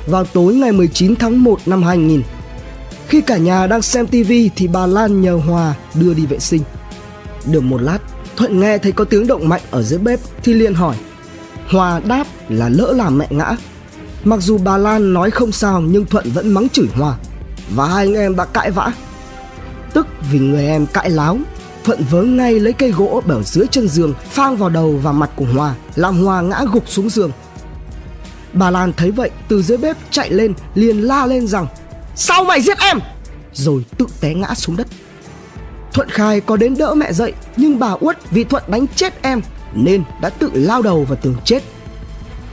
Vào 0.08 0.26
tối 0.26 0.56
ngày 0.56 0.72
19 0.72 1.16
tháng 1.16 1.44
1 1.44 1.60
năm 1.66 1.84
2000, 1.84 2.22
khi 3.08 3.22
cả 3.22 3.38
nhà 3.38 3.68
đang 3.68 3.82
xem 3.82 4.08
TV 4.08 4.32
thì 4.56 4.68
bà 4.68 4.86
Lan 4.86 5.22
nhờ 5.22 5.36
Hòa 5.36 5.76
đưa 5.94 6.14
đi 6.14 6.26
vệ 6.26 6.40
sinh. 6.40 6.62
Được 7.46 7.64
một 7.64 7.82
lát, 7.82 8.00
Thuận 8.38 8.60
nghe 8.60 8.78
thấy 8.78 8.92
có 8.92 9.04
tiếng 9.04 9.28
động 9.28 9.50
mạnh 9.50 9.62
ở 9.72 9.84
dưới 9.84 10.00
bếp 10.00 10.20
thì 10.44 10.54
liền 10.54 10.74
hỏi. 10.74 10.96
Hòa 11.68 12.02
đáp 12.08 12.28
là 12.50 12.70
lỡ 12.70 12.94
làm 12.96 13.18
mẹ 13.18 13.28
ngã. 13.30 13.56
Mặc 14.24 14.40
dù 14.40 14.58
bà 14.58 14.78
Lan 14.78 15.14
nói 15.14 15.32
không 15.32 15.52
sao 15.52 15.82
nhưng 15.82 16.06
Thuận 16.06 16.32
vẫn 16.32 16.54
mắng 16.54 16.70
chửi 16.70 16.88
Hòa 16.94 17.18
và 17.76 17.88
hai 17.88 18.06
anh 18.06 18.14
em 18.14 18.36
đã 18.36 18.46
cãi 18.46 18.72
vã. 18.72 18.92
Vì 20.32 20.40
người 20.40 20.68
em 20.68 20.86
cãi 20.86 21.10
láo, 21.10 21.38
Thuận 21.84 22.04
vớ 22.10 22.24
ngay 22.24 22.60
lấy 22.60 22.74
cây 22.74 22.92
gỗ 22.92 23.22
ở 23.28 23.44
dưới 23.44 23.68
chân 23.72 23.88
giường 23.88 24.14
phang 24.30 24.58
vào 24.58 24.70
đầu 24.70 25.00
và 25.04 25.12
mặt 25.12 25.30
của 25.36 25.46
Hòa 25.46 25.76
làm 25.96 26.24
Hòa 26.24 26.42
ngã 26.42 26.62
gục 26.72 26.90
xuống 26.90 27.10
giường. 27.10 27.32
Bà 28.54 28.72
Lan 28.72 28.94
thấy 28.98 29.12
vậy 29.12 29.30
từ 29.48 29.62
dưới 29.62 29.78
bếp 29.78 29.98
chạy 30.12 30.30
lên 30.30 30.54
liền 30.76 31.02
la 31.02 31.26
lên 31.26 31.48
rằng 31.48 31.68
Sao 32.16 32.44
mày 32.44 32.62
giết 32.62 32.80
em 32.80 33.00
Rồi 33.54 33.86
tự 33.98 34.06
té 34.22 34.34
ngã 34.34 34.54
xuống 34.56 34.78
đất 34.78 34.88
Thuận 35.94 36.10
khai 36.10 36.42
có 36.42 36.58
đến 36.58 36.78
đỡ 36.78 36.94
mẹ 36.94 37.14
dậy 37.14 37.34
nhưng 37.58 37.80
bà 37.80 37.94
uất 38.00 38.32
vì 38.32 38.44
Thuận 38.44 38.64
đánh 38.68 38.86
chết 38.96 39.22
em 39.22 39.42
nên 39.74 40.04
đã 40.22 40.30
tự 40.30 40.52
lao 40.54 40.82
đầu 40.82 41.04
vào 41.04 41.18
tường 41.22 41.36
chết. 41.46 41.64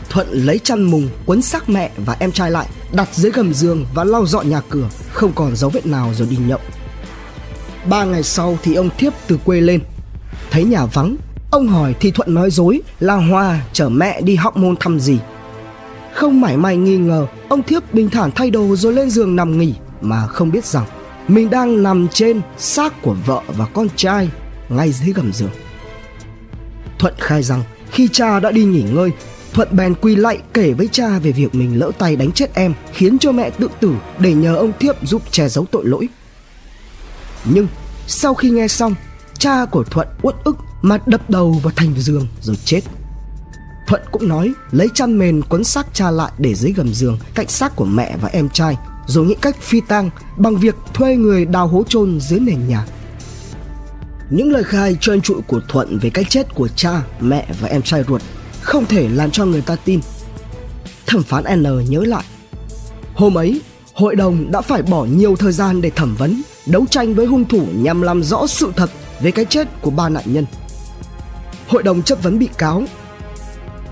Thuận 0.09 0.29
lấy 0.33 0.59
chăn 0.59 0.83
mùng 0.83 1.09
quấn 1.27 1.43
xác 1.43 1.69
mẹ 1.69 1.91
và 1.97 2.17
em 2.19 2.33
trai 2.33 2.51
lại 2.51 2.67
đặt 2.93 3.09
dưới 3.13 3.33
gầm 3.33 3.55
giường 3.55 3.87
và 3.95 4.05
lau 4.05 4.27
dọn 4.27 4.51
nhà 4.51 4.61
cửa 4.69 4.89
không 5.13 5.33
còn 5.33 5.57
dấu 5.57 5.71
vết 5.71 5.87
nào 5.87 6.13
rồi 6.15 6.29
đi 6.31 6.37
nhậu. 6.47 6.61
Ba 7.89 8.05
ngày 8.05 8.23
sau 8.23 8.59
thì 8.63 8.75
ông 8.75 8.91
thiếp 8.99 9.13
từ 9.27 9.39
quê 9.45 9.61
lên 9.61 9.81
thấy 10.51 10.65
nhà 10.65 10.85
vắng 10.85 11.17
ông 11.51 11.69
hỏi 11.69 11.95
thì 12.01 12.11
Thuận 12.11 12.35
nói 12.35 12.51
dối 12.51 12.81
là 13.01 13.15
Hoa 13.15 13.61
chở 13.73 13.89
mẹ 13.89 14.21
đi 14.21 14.35
học 14.35 14.57
môn 14.57 14.77
thăm 14.77 15.01
gì. 15.01 15.19
Không 16.15 16.41
mảy 16.41 16.57
may 16.57 16.77
nghi 16.77 16.97
ngờ 16.97 17.27
ông 17.49 17.63
thiếp 17.63 17.95
bình 17.95 18.11
thản 18.11 18.31
thay 18.31 18.51
đồ 18.51 18.77
rồi 18.77 18.93
lên 18.93 19.11
giường 19.11 19.37
nằm 19.37 19.59
nghỉ 19.59 19.75
mà 20.01 20.27
không 20.27 20.51
biết 20.51 20.65
rằng 20.65 20.85
mình 21.29 21.51
đang 21.51 21.83
nằm 21.83 22.09
trên 22.09 22.41
xác 22.59 23.03
của 23.03 23.17
vợ 23.27 23.43
và 23.57 23.67
con 23.67 23.89
trai 23.97 24.29
ngay 24.69 24.93
dưới 24.93 25.13
gầm 25.13 25.33
giường. 25.33 25.51
Thuận 26.99 27.15
khai 27.19 27.43
rằng 27.43 27.63
khi 27.91 28.09
cha 28.13 28.41
đã 28.41 28.51
đi 28.51 28.65
nghỉ 28.65 28.83
ngơi, 28.83 29.11
Thuận 29.53 29.69
bèn 29.73 29.95
quỳ 29.95 30.17
lạy 30.17 30.39
kể 30.55 30.73
với 30.73 30.89
cha 30.93 31.19
về 31.19 31.33
việc 31.33 31.55
mình 31.55 31.79
lỡ 31.79 31.91
tay 31.99 32.17
đánh 32.17 32.33
chết 32.33 32.55
em 32.55 32.75
khiến 32.93 33.19
cho 33.19 33.33
mẹ 33.33 33.51
tự 33.51 33.69
tử 33.81 33.95
để 34.19 34.35
nhờ 34.35 34.57
ông 34.57 34.73
thiếp 34.81 35.07
giúp 35.07 35.23
che 35.31 35.49
giấu 35.49 35.67
tội 35.71 35.85
lỗi. 35.87 36.09
Nhưng 37.53 37.67
sau 38.07 38.35
khi 38.35 38.51
nghe 38.51 38.69
xong, 38.69 38.95
cha 39.39 39.65
của 39.65 39.85
Thuận 39.85 40.09
uất 40.23 40.35
ức 40.45 40.57
mà 40.83 40.99
đập 41.07 41.31
đầu 41.31 41.53
vào 41.63 41.73
thành 41.77 41.95
giường 41.97 42.27
rồi 42.43 42.57
chết. 42.65 42.81
Thuận 43.87 44.03
cũng 44.13 44.29
nói 44.29 44.53
lấy 44.71 44.89
chăn 44.95 45.19
mền 45.19 45.43
quấn 45.43 45.65
xác 45.65 45.87
cha 45.95 46.11
lại 46.11 46.33
để 46.39 46.55
dưới 46.55 46.73
gầm 46.73 46.95
giường 46.95 47.19
cạnh 47.35 47.49
xác 47.49 47.77
của 47.77 47.85
mẹ 47.85 48.17
và 48.21 48.29
em 48.29 48.49
trai 48.49 48.77
rồi 49.07 49.27
nghĩ 49.27 49.35
cách 49.41 49.57
phi 49.61 49.81
tang 49.81 50.11
bằng 50.37 50.57
việc 50.57 50.75
thuê 50.95 51.17
người 51.17 51.45
đào 51.45 51.67
hố 51.67 51.85
chôn 51.89 52.21
dưới 52.21 52.41
nền 52.41 52.69
nhà. 52.69 52.85
Những 54.31 54.53
lời 54.53 54.65
khai 54.65 54.97
trơn 55.01 55.21
trụi 55.21 55.41
của 55.47 55.61
Thuận 55.69 55.99
về 55.99 56.11
cái 56.11 56.25
chết 56.25 56.55
của 56.55 56.69
cha, 56.69 57.03
mẹ 57.21 57.47
và 57.61 57.69
em 57.69 57.83
trai 57.83 58.05
ruột 58.09 58.23
không 58.63 58.87
thể 58.87 59.09
làm 59.09 59.31
cho 59.31 59.45
người 59.45 59.61
ta 59.61 59.77
tin. 59.77 60.01
Thẩm 61.07 61.23
phán 61.23 61.45
N 61.61 61.91
nhớ 61.91 62.05
lại. 62.05 62.25
Hôm 63.15 63.35
ấy, 63.39 63.61
hội 63.95 64.17
đồng 64.17 64.51
đã 64.51 64.61
phải 64.61 64.83
bỏ 64.83 65.05
nhiều 65.05 65.37
thời 65.37 65.53
gian 65.53 65.81
để 65.81 65.91
thẩm 65.91 66.17
vấn, 66.17 66.43
đấu 66.69 66.87
tranh 66.91 67.15
với 67.15 67.27
hung 67.27 67.49
thủ 67.49 67.67
nhằm 67.75 68.03
làm 68.03 68.23
rõ 68.23 68.47
sự 68.47 68.73
thật 68.77 68.91
về 69.21 69.31
cái 69.31 69.45
chết 69.45 69.69
của 69.83 69.91
ba 69.91 70.09
nạn 70.09 70.25
nhân. 70.27 70.47
Hội 71.69 71.83
đồng 71.83 72.03
chất 72.03 72.23
vấn 72.23 72.39
bị 72.39 72.49
cáo. 72.59 72.83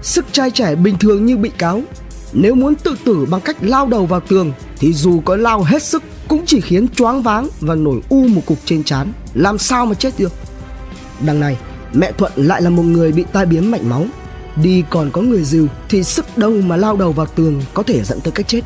Sức 0.03 0.25
trai 0.33 0.51
trẻ 0.51 0.75
bình 0.75 0.99
thường 0.99 1.27
như 1.27 1.37
bị 1.37 1.51
cáo, 1.59 1.83
nếu 2.33 2.55
muốn 2.55 2.75
tự 2.75 2.97
tử 3.05 3.27
bằng 3.31 3.41
cách 3.41 3.57
lao 3.61 3.87
đầu 3.87 4.07
vào 4.07 4.21
tường 4.21 4.53
thì 4.79 4.93
dù 4.93 5.21
có 5.21 5.37
lao 5.37 5.63
hết 5.63 5.83
sức 5.83 6.03
cũng 6.29 6.47
chỉ 6.47 6.61
khiến 6.61 6.89
choáng 6.89 7.23
váng 7.23 7.49
và 7.61 7.75
nổi 7.75 8.01
u 8.09 8.27
một 8.29 8.43
cục 8.47 8.59
trên 8.65 8.85
trán, 8.85 9.13
làm 9.35 9.59
sao 9.59 9.87
mà 9.87 9.95
chết 9.95 10.15
được. 10.19 10.33
Đằng 11.21 11.41
này, 11.41 11.57
mẹ 11.93 12.13
Thuận 12.13 12.33
lại 12.37 12.63
là 12.63 12.71
một 12.71 12.83
người 12.83 13.13
bị 13.13 13.25
tai 13.33 13.47
biến 13.47 13.71
mạch 13.71 13.83
máu, 13.83 14.07
đi 14.63 14.85
còn 14.91 15.11
có 15.11 15.23
người 15.23 15.45
dìu 15.45 15.67
thì 15.89 16.03
sức 16.05 16.39
đâu 16.39 16.51
mà 16.51 16.77
lao 16.77 16.97
đầu 16.97 17.13
vào 17.13 17.27
tường 17.27 17.63
có 17.75 17.83
thể 17.83 18.03
dẫn 18.05 18.21
tới 18.21 18.33
cái 18.33 18.45
chết. 18.45 18.61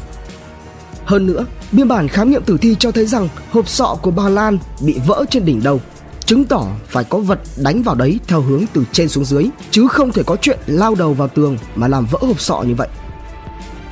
Hơn 1.04 1.26
nữa, 1.26 1.46
biên 1.72 1.88
bản 1.88 2.08
khám 2.08 2.30
nghiệm 2.30 2.42
tử 2.42 2.58
thi 2.60 2.76
cho 2.78 2.92
thấy 2.92 3.06
rằng 3.06 3.28
hộp 3.50 3.68
sọ 3.68 3.96
của 4.02 4.10
bà 4.10 4.28
Lan 4.28 4.58
bị 4.80 4.98
vỡ 5.06 5.24
trên 5.30 5.44
đỉnh 5.44 5.62
đầu, 5.62 5.80
chứng 6.24 6.44
tỏ 6.44 6.66
phải 6.88 7.04
có 7.04 7.18
vật 7.18 7.40
đánh 7.56 7.82
vào 7.82 7.94
đấy 7.94 8.20
theo 8.26 8.40
hướng 8.40 8.64
từ 8.72 8.84
trên 8.92 9.08
xuống 9.08 9.24
dưới, 9.24 9.48
chứ 9.70 9.88
không 9.88 10.12
thể 10.12 10.22
có 10.22 10.36
chuyện 10.36 10.58
lao 10.66 10.94
đầu 10.94 11.14
vào 11.14 11.28
tường 11.28 11.58
mà 11.74 11.88
làm 11.88 12.06
vỡ 12.06 12.18
hộp 12.20 12.40
sọ 12.40 12.62
như 12.62 12.74
vậy. 12.74 12.88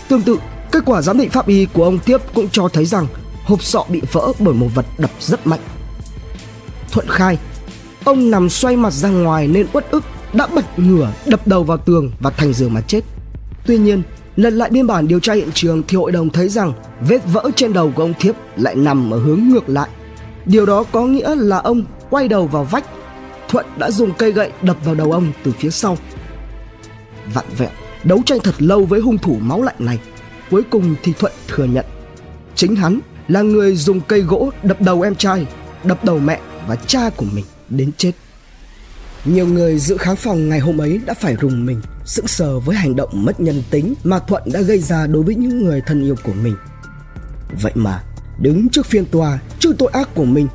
Tương 0.09 0.23
tự, 0.23 0.39
kết 0.73 0.83
quả 0.87 1.03
giám 1.03 1.19
định 1.19 1.31
pháp 1.31 1.47
y 1.47 1.67
của 1.73 1.85
ông 1.85 1.99
Tiếp 1.99 2.21
cũng 2.35 2.49
cho 2.53 2.69
thấy 2.69 2.85
rằng 2.85 3.07
hộp 3.45 3.63
sọ 3.63 3.85
bị 3.89 4.03
vỡ 4.13 4.33
bởi 4.39 4.55
một 4.55 4.69
vật 4.75 4.87
đập 4.99 5.11
rất 5.21 5.47
mạnh. 5.47 5.61
Thuận 6.93 7.07
khai, 7.09 7.39
ông 8.05 8.31
nằm 8.31 8.49
xoay 8.49 8.77
mặt 8.77 8.93
ra 8.93 9.09
ngoài 9.09 9.49
nên 9.49 9.67
uất 9.73 9.91
ức 9.91 10.05
đã 10.33 10.47
bật 10.47 10.79
ngửa 10.79 11.13
đập 11.27 11.47
đầu 11.47 11.65
vào 11.65 11.79
tường 11.79 12.13
và 12.21 12.31
thành 12.31 12.53
giường 12.53 12.75
mà 12.75 12.81
chết. 12.81 13.01
Tuy 13.67 13.79
nhiên, 13.79 14.03
lần 14.39 14.59
lại 14.59 14.71
biên 14.71 14.87
bản 14.87 15.09
điều 15.09 15.21
tra 15.21 15.33
hiện 15.33 15.49
trường 15.55 15.83
thì 15.89 15.97
hội 15.97 16.13
đồng 16.13 16.31
thấy 16.31 16.49
rằng 16.49 16.73
vết 17.01 17.23
vỡ 17.33 17.51
trên 17.57 17.73
đầu 17.73 17.93
của 17.95 18.03
ông 18.03 18.15
Thiếp 18.21 18.35
lại 18.57 18.75
nằm 18.77 19.11
ở 19.11 19.19
hướng 19.19 19.41
ngược 19.49 19.69
lại. 19.69 19.89
Điều 20.45 20.67
đó 20.67 20.85
có 20.93 21.07
nghĩa 21.07 21.35
là 21.35 21.59
ông 21.59 21.85
quay 22.11 22.29
đầu 22.29 22.47
vào 22.47 22.65
vách. 22.65 22.85
Thuận 23.49 23.67
đã 23.79 23.91
dùng 23.91 24.13
cây 24.19 24.33
gậy 24.33 24.51
đập 24.63 24.77
vào 24.85 24.95
đầu 24.95 25.13
ông 25.13 25.33
từ 25.45 25.53
phía 25.59 25.71
sau. 25.71 25.97
Vặn 27.35 27.45
vẹo, 27.59 27.69
đấu 28.05 28.23
tranh 28.27 28.39
thật 28.41 28.55
lâu 28.59 28.85
với 28.85 29.01
hung 29.01 29.19
thủ 29.19 29.39
máu 29.43 29.63
lạnh 29.63 29.77
này. 29.79 29.99
Cuối 30.51 30.63
cùng 30.71 30.95
thì 31.03 31.13
Thuận 31.13 31.33
thừa 31.49 31.65
nhận 31.65 31.85
chính 32.55 32.77
hắn 32.77 33.01
là 33.29 33.43
người 33.43 33.77
dùng 33.77 34.01
cây 34.01 34.21
gỗ 34.21 34.51
đập 34.63 34.81
đầu 34.81 35.03
em 35.03 35.15
trai, 35.15 35.47
đập 35.85 36.05
đầu 36.05 36.19
mẹ 36.19 36.41
và 36.69 36.77
cha 36.77 37.11
của 37.17 37.27
mình 37.35 37.45
đến 37.69 37.91
chết. 37.97 38.13
Nhiều 39.25 39.47
người 39.47 39.79
giữ 39.79 39.97
kháng 39.97 40.17
phòng 40.17 40.49
ngày 40.49 40.59
hôm 40.59 40.81
ấy 40.81 41.01
đã 41.07 41.15
phải 41.15 41.37
rùng 41.37 41.67
mình, 41.67 41.81
sững 42.05 42.27
sờ 42.27 42.59
với 42.59 42.77
hành 42.77 42.97
động 42.97 43.11
mất 43.13 43.41
nhân 43.41 43.63
tính 43.71 43.95
mà 44.05 44.19
Thuận 44.19 44.43
đã 44.53 44.61
gây 44.61 44.79
ra 44.79 45.07
đối 45.07 45.23
với 45.23 45.35
những 45.35 45.65
người 45.65 45.81
thân 45.87 46.05
yêu 46.05 46.15
của 46.25 46.33
mình. 46.43 46.57
Vậy 47.63 47.73
mà, 47.75 48.03
đứng 48.41 48.69
trước 48.69 48.87
phiên 48.87 49.05
tòa 49.05 49.39
trước 49.59 49.73
tội 49.79 49.91
ác 49.93 50.15
của 50.15 50.25
mình, 50.25 50.49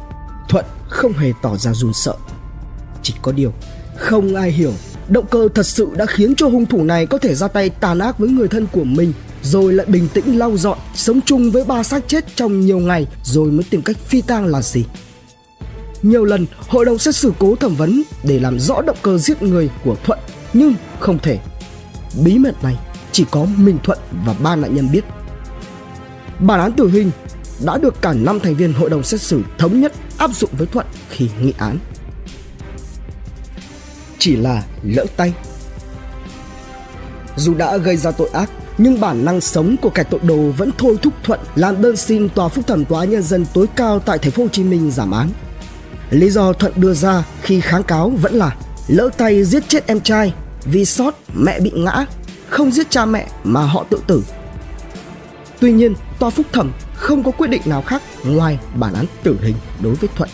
Thuận 0.50 0.66
không 0.90 1.14
hề 1.14 1.32
tỏ 1.42 1.58
ra 1.58 1.74
run 1.74 1.94
sợ. 1.94 2.14
Chỉ 3.04 3.14
có 3.22 3.32
điều, 3.32 3.54
không 3.98 4.36
ai 4.36 4.52
hiểu 4.52 4.74
động 5.10 5.26
cơ 5.32 5.48
thật 5.56 5.66
sự 5.66 5.88
đã 5.96 6.06
khiến 6.06 6.36
cho 6.36 6.48
hung 6.48 6.66
thủ 6.66 6.84
này 6.84 7.06
có 7.06 7.18
thể 7.18 7.36
ra 7.36 7.48
tay 7.48 7.70
tàn 7.70 8.00
ác 8.00 8.20
với 8.20 8.30
người 8.30 8.48
thân 8.48 8.68
của 8.72 8.84
mình 8.84 9.14
rồi 9.44 9.74
lại 9.74 9.86
bình 9.86 10.08
tĩnh 10.14 10.40
lau 10.40 10.58
dọn 10.58 10.78
sống 10.96 11.20
chung 11.26 11.52
với 11.52 11.66
ba 11.66 11.84
xác 11.84 12.08
chết 12.08 12.26
trong 12.36 12.62
nhiều 12.62 12.80
ngày 12.80 13.08
rồi 13.24 13.52
mới 13.52 13.66
tìm 13.70 13.82
cách 13.82 13.98
phi 14.08 14.22
tang 14.22 14.46
là 14.46 14.62
gì 14.62 14.86
nhiều 16.04 16.26
lần, 16.26 16.46
hội 16.68 16.86
đồng 16.86 16.98
xét 16.98 17.16
xử 17.16 17.34
cố 17.40 17.56
thẩm 17.56 17.76
vấn 17.76 18.04
để 18.24 18.40
làm 18.40 18.60
rõ 18.60 18.82
động 18.82 18.98
cơ 19.02 19.18
giết 19.18 19.42
người 19.42 19.70
của 19.84 19.96
thuận, 20.04 20.20
nhưng 20.54 20.74
không 21.00 21.20
thể. 21.20 21.40
Bí 22.24 22.38
mật 22.38 22.64
này 22.64 22.76
chỉ 23.12 23.26
có 23.32 23.46
minh 23.58 23.78
thuận 23.84 24.00
và 24.26 24.34
ba 24.44 24.56
nạn 24.56 24.76
nhân 24.76 24.92
biết. 24.92 25.04
Bản 26.40 26.60
án 26.60 26.72
tử 26.74 26.90
hình 26.90 27.12
đã 27.66 27.78
được 27.78 28.02
cả 28.02 28.14
năm 28.14 28.40
thành 28.40 28.56
viên 28.56 28.74
hội 28.74 28.90
đồng 28.90 29.04
xét 29.04 29.22
xử 29.22 29.42
thống 29.58 29.82
nhất 29.82 29.94
áp 30.18 30.32
dụng 30.36 30.50
với 30.58 30.68
thuận 30.68 30.86
khi 31.10 31.30
nghị 31.42 31.54
án. 31.58 31.78
Chỉ 34.20 34.36
là 34.36 34.64
lỡ 34.84 35.06
tay. 35.18 35.34
Dù 37.36 37.54
đã 37.54 37.78
gây 37.78 37.98
ra 37.98 38.12
tội 38.12 38.30
ác, 38.30 38.50
nhưng 38.78 39.00
bản 39.00 39.26
năng 39.26 39.42
sống 39.42 39.76
của 39.82 39.90
kẻ 39.90 40.04
tội 40.04 40.20
đồ 40.24 40.52
vẫn 40.58 40.72
thôi 40.78 40.98
thúc 41.02 41.14
Thuận 41.24 41.40
làm 41.56 41.82
đơn 41.82 41.98
xin 41.98 42.30
tòa 42.30 42.48
phúc 42.48 42.68
thẩm 42.68 42.86
tòa 42.86 43.06
nhân 43.06 43.24
dân 43.24 43.46
tối 43.54 43.68
cao 43.76 44.00
tại 44.00 44.18
thành 44.18 44.32
phố 44.32 44.44
Hồ 44.44 44.50
Chí 44.50 44.64
Minh 44.64 44.92
giảm 44.92 45.12
án. 45.12 45.30
Lý 46.14 46.30
do 46.30 46.54
Thuận 46.54 46.74
đưa 46.76 46.94
ra 46.94 47.24
khi 47.42 47.60
kháng 47.60 47.84
cáo 47.84 48.10
vẫn 48.10 48.34
là 48.34 48.56
lỡ 48.88 49.10
tay 49.18 49.44
giết 49.44 49.64
chết 49.68 49.88
em 49.88 50.02
trai 50.02 50.34
vì 50.66 50.86
sót 50.86 51.16
mẹ 51.36 51.60
bị 51.60 51.72
ngã, 51.76 52.06
không 52.50 52.72
giết 52.72 52.90
cha 52.90 53.06
mẹ 53.06 53.28
mà 53.44 53.62
họ 53.62 53.86
tự 53.90 54.00
tử. 54.08 54.24
Tuy 55.60 55.72
nhiên, 55.72 55.94
tòa 56.20 56.30
phúc 56.30 56.46
thẩm 56.52 56.72
không 56.94 57.24
có 57.24 57.32
quyết 57.32 57.50
định 57.50 57.62
nào 57.66 57.82
khác 57.82 58.02
ngoài 58.24 58.60
bản 58.76 58.94
án 58.94 59.06
tử 59.24 59.38
hình 59.42 59.56
đối 59.82 59.96
với 59.96 60.10
Thuận. 60.16 60.30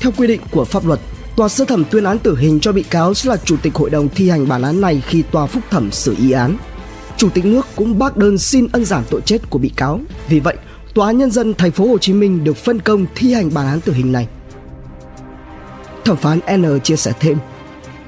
Theo 0.00 0.12
quy 0.16 0.26
định 0.26 0.40
của 0.50 0.64
pháp 0.64 0.86
luật, 0.86 1.00
tòa 1.36 1.48
sơ 1.48 1.64
thẩm 1.64 1.84
tuyên 1.90 2.04
án 2.04 2.18
tử 2.18 2.36
hình 2.36 2.60
cho 2.60 2.72
bị 2.72 2.82
cáo 2.82 3.14
sẽ 3.14 3.30
là 3.30 3.36
chủ 3.36 3.56
tịch 3.62 3.74
hội 3.74 3.90
đồng 3.90 4.08
thi 4.08 4.30
hành 4.30 4.48
bản 4.48 4.62
án 4.62 4.80
này 4.80 5.02
khi 5.06 5.22
tòa 5.22 5.46
phúc 5.46 5.62
thẩm 5.70 5.92
xử 5.92 6.14
y 6.18 6.30
án. 6.30 6.56
Chủ 7.16 7.28
tịch 7.30 7.44
nước 7.44 7.66
cũng 7.76 7.98
bác 7.98 8.16
đơn 8.16 8.38
xin 8.38 8.68
ân 8.72 8.84
giảm 8.84 9.04
tội 9.10 9.20
chết 9.20 9.50
của 9.50 9.58
bị 9.58 9.68
cáo. 9.76 10.00
Vì 10.28 10.40
vậy, 10.40 10.56
Tòa 10.96 11.06
án 11.06 11.18
nhân 11.18 11.30
dân 11.30 11.54
thành 11.54 11.70
phố 11.70 11.86
Hồ 11.88 11.98
Chí 11.98 12.12
Minh 12.12 12.44
được 12.44 12.56
phân 12.56 12.80
công 12.80 13.06
thi 13.14 13.32
hành 13.32 13.54
bản 13.54 13.66
án 13.66 13.80
tử 13.80 13.92
hình 13.92 14.12
này. 14.12 14.28
Thẩm 16.06 16.16
phán 16.16 16.40
N 16.56 16.80
chia 16.80 16.96
sẻ 16.96 17.12
thêm, 17.20 17.38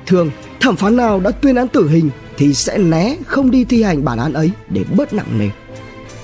thường 0.07 0.31
thẩm 0.61 0.76
phán 0.76 0.97
nào 0.97 1.21
đã 1.21 1.31
tuyên 1.31 1.55
án 1.55 1.69
tử 1.69 1.88
hình 1.88 2.11
thì 2.37 2.55
sẽ 2.55 2.78
né 2.78 3.17
không 3.26 3.50
đi 3.50 3.64
thi 3.64 3.83
hành 3.83 4.05
bản 4.05 4.19
án 4.19 4.33
ấy 4.33 4.50
để 4.69 4.85
bớt 4.97 5.12
nặng 5.12 5.38
nề. 5.38 5.50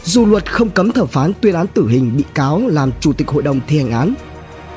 Dù 0.05 0.27
luật 0.27 0.53
không 0.53 0.71
cấm 0.71 0.93
thẩm 0.93 1.07
phán 1.07 1.33
tuyên 1.41 1.55
án 1.55 1.67
tử 1.67 1.89
hình 1.89 2.17
bị 2.17 2.25
cáo 2.35 2.69
làm 2.69 2.91
chủ 3.01 3.13
tịch 3.13 3.29
hội 3.29 3.43
đồng 3.43 3.61
thi 3.67 3.79
hành 3.79 3.91
án, 3.91 4.15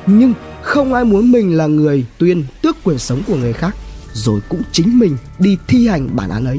nhưng 0.06 0.34
không 0.62 0.94
ai 0.94 1.04
muốn 1.04 1.32
mình 1.32 1.56
là 1.56 1.66
người 1.66 2.04
tuyên 2.18 2.44
tước 2.62 2.76
quyền 2.84 2.98
sống 2.98 3.22
của 3.26 3.36
người 3.36 3.52
khác 3.52 3.76
rồi 4.12 4.40
cũng 4.48 4.62
chính 4.72 4.98
mình 4.98 5.16
đi 5.38 5.58
thi 5.68 5.88
hành 5.88 6.16
bản 6.16 6.30
án 6.30 6.44
ấy. 6.44 6.58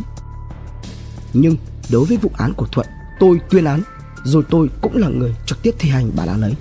Nhưng 1.34 1.56
đối 1.92 2.06
với 2.06 2.18
vụ 2.18 2.32
án 2.38 2.54
của 2.54 2.68
Thuận, 2.72 2.88
tôi 3.20 3.40
tuyên 3.50 3.66
án, 3.66 3.82
rồi 4.24 4.44
tôi 4.50 4.68
cũng 4.82 4.98
là 4.98 5.08
người 5.08 5.36
trực 5.46 5.62
tiếp 5.64 5.76
thi 5.80 5.90
hành 5.90 6.12
bản 6.16 6.28
án 6.28 6.42
ấy. 6.42 6.54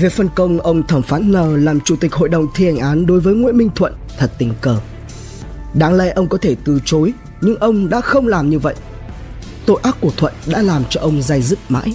Về 0.00 0.08
phân 0.08 0.28
công 0.34 0.60
ông 0.60 0.86
thẩm 0.86 1.02
phán 1.02 1.32
N 1.32 1.64
làm 1.64 1.80
chủ 1.80 1.96
tịch 1.96 2.12
hội 2.12 2.28
đồng 2.28 2.46
thi 2.54 2.64
hành 2.64 2.78
án 2.78 3.06
đối 3.06 3.20
với 3.20 3.34
Nguyễn 3.34 3.56
Minh 3.56 3.70
Thuận 3.74 3.94
thật 4.18 4.32
tình 4.38 4.52
cờ. 4.60 4.76
Đáng 5.74 5.94
lẽ 5.94 6.10
ông 6.10 6.28
có 6.28 6.38
thể 6.42 6.56
từ 6.64 6.80
chối, 6.84 7.12
nhưng 7.40 7.56
ông 7.56 7.88
đã 7.88 8.00
không 8.00 8.28
làm 8.28 8.50
như 8.50 8.58
vậy. 8.58 8.74
Tội 9.66 9.80
ác 9.82 9.96
của 10.00 10.10
Thuận 10.16 10.32
đã 10.46 10.62
làm 10.62 10.82
cho 10.90 11.00
ông 11.00 11.22
dày 11.22 11.42
dứt 11.42 11.58
mãi. 11.68 11.94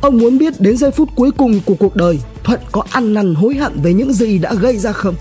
Ông 0.00 0.18
muốn 0.18 0.38
biết 0.38 0.60
đến 0.60 0.76
giây 0.76 0.90
phút 0.90 1.08
cuối 1.16 1.30
cùng 1.30 1.60
của 1.66 1.74
cuộc 1.74 1.96
đời 1.96 2.18
Thuận 2.44 2.60
có 2.72 2.84
ăn 2.90 3.14
năn 3.14 3.34
hối 3.34 3.54
hận 3.54 3.82
về 3.82 3.94
những 3.94 4.12
gì 4.12 4.38
đã 4.38 4.54
gây 4.54 4.76
ra 4.78 4.92
không? 4.92 5.14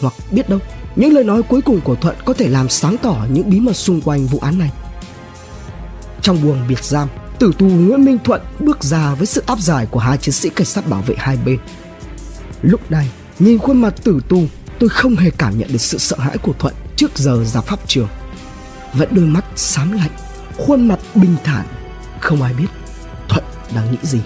Hoặc 0.00 0.14
biết 0.30 0.48
đâu, 0.48 0.58
những 0.96 1.12
lời 1.12 1.24
nói 1.24 1.42
cuối 1.42 1.60
cùng 1.62 1.80
của 1.80 1.94
Thuận 1.94 2.16
có 2.24 2.32
thể 2.32 2.48
làm 2.48 2.68
sáng 2.68 2.96
tỏ 3.02 3.16
những 3.32 3.50
bí 3.50 3.60
mật 3.60 3.76
xung 3.76 4.00
quanh 4.00 4.26
vụ 4.26 4.38
án 4.38 4.58
này. 4.58 4.70
Trong 6.22 6.42
buồng 6.42 6.58
biệt 6.68 6.84
giam, 6.84 7.08
tử 7.38 7.52
tù 7.58 7.66
Nguyễn 7.66 8.04
Minh 8.04 8.18
Thuận 8.24 8.40
bước 8.60 8.84
ra 8.84 9.14
với 9.14 9.26
sự 9.26 9.42
áp 9.46 9.60
giải 9.60 9.86
của 9.86 10.00
hai 10.00 10.18
chiến 10.18 10.32
sĩ 10.32 10.48
cảnh 10.48 10.66
sát 10.66 10.88
bảo 10.88 11.02
vệ 11.02 11.14
hai 11.18 11.36
bên. 11.44 11.58
Lúc 12.62 12.90
này, 12.90 13.10
nhìn 13.38 13.58
khuôn 13.58 13.80
mặt 13.80 13.94
tử 14.04 14.20
tù, 14.28 14.42
tôi 14.78 14.88
không 14.88 15.16
hề 15.16 15.30
cảm 15.30 15.58
nhận 15.58 15.68
được 15.72 15.80
sự 15.80 15.98
sợ 15.98 16.16
hãi 16.18 16.38
của 16.38 16.52
Thuận 16.58 16.74
trước 16.96 17.18
giờ 17.18 17.44
ra 17.44 17.60
pháp 17.60 17.78
trường. 17.86 18.08
Vẫn 18.94 19.08
đôi 19.12 19.24
mắt 19.24 19.44
xám 19.56 19.92
lạnh, 19.92 20.10
khuôn 20.58 20.88
mặt 20.88 20.98
bình 21.14 21.36
thản, 21.44 21.66
không 22.20 22.42
ai 22.42 22.54
biết 22.54 22.66
Thuận 23.28 23.44
đang 23.74 23.92
nghĩ 23.92 23.98
gì. 24.02 24.20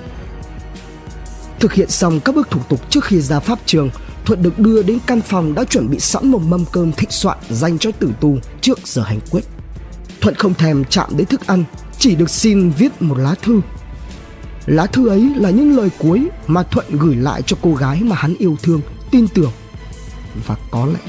Thực 1.60 1.72
hiện 1.72 1.90
xong 1.90 2.20
các 2.20 2.34
bước 2.34 2.50
thủ 2.50 2.60
tục 2.68 2.90
trước 2.90 3.04
khi 3.04 3.20
ra 3.20 3.40
pháp 3.40 3.58
trường, 3.66 3.90
Thuận 4.24 4.42
được 4.42 4.58
đưa 4.58 4.82
đến 4.82 4.98
căn 5.06 5.20
phòng 5.20 5.54
đã 5.54 5.64
chuẩn 5.64 5.90
bị 5.90 6.00
sẵn 6.00 6.28
một 6.28 6.42
mâm 6.42 6.64
cơm 6.72 6.92
thịnh 6.92 7.10
soạn 7.10 7.38
dành 7.50 7.78
cho 7.78 7.90
tử 7.90 8.10
tù 8.20 8.38
trước 8.60 8.78
giờ 8.84 9.02
hành 9.02 9.20
quyết. 9.30 9.44
Thuận 10.20 10.34
không 10.34 10.54
thèm 10.54 10.84
chạm 10.84 11.16
đến 11.16 11.26
thức 11.26 11.46
ăn 11.46 11.64
chỉ 12.02 12.14
được 12.14 12.30
xin 12.30 12.70
viết 12.70 13.02
một 13.02 13.18
lá 13.18 13.34
thư. 13.42 13.60
Lá 14.66 14.86
thư 14.86 15.08
ấy 15.08 15.32
là 15.36 15.50
những 15.50 15.76
lời 15.76 15.90
cuối 15.98 16.28
mà 16.46 16.62
Thuận 16.62 16.86
gửi 16.90 17.16
lại 17.16 17.42
cho 17.42 17.56
cô 17.62 17.74
gái 17.74 18.00
mà 18.02 18.16
hắn 18.16 18.34
yêu 18.38 18.56
thương, 18.62 18.80
tin 19.10 19.28
tưởng. 19.28 19.52
Và 20.46 20.56
có 20.70 20.86
lẽ 20.86 21.00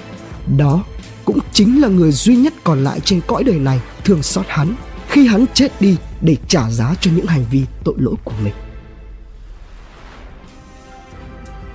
đó 0.58 0.84
cũng 1.26 1.40
chính 1.54 1.82
là 1.82 1.88
người 1.88 2.12
duy 2.12 2.36
nhất 2.36 2.54
còn 2.64 2.84
lại 2.84 3.00
trên 3.00 3.22
cõi 3.28 3.44
đời 3.44 3.60
này 3.60 3.80
thương 4.04 4.24
xót 4.24 4.46
hắn 4.50 4.76
khi 5.10 5.28
hắn 5.28 5.46
chết 5.54 5.82
đi 5.82 5.98
để 6.22 6.38
trả 6.48 6.72
giá 6.72 6.96
cho 7.02 7.12
những 7.16 7.26
hành 7.26 7.46
vi 7.52 7.66
tội 7.84 7.96
lỗi 7.98 8.16
của 8.24 8.34
mình. 8.44 8.54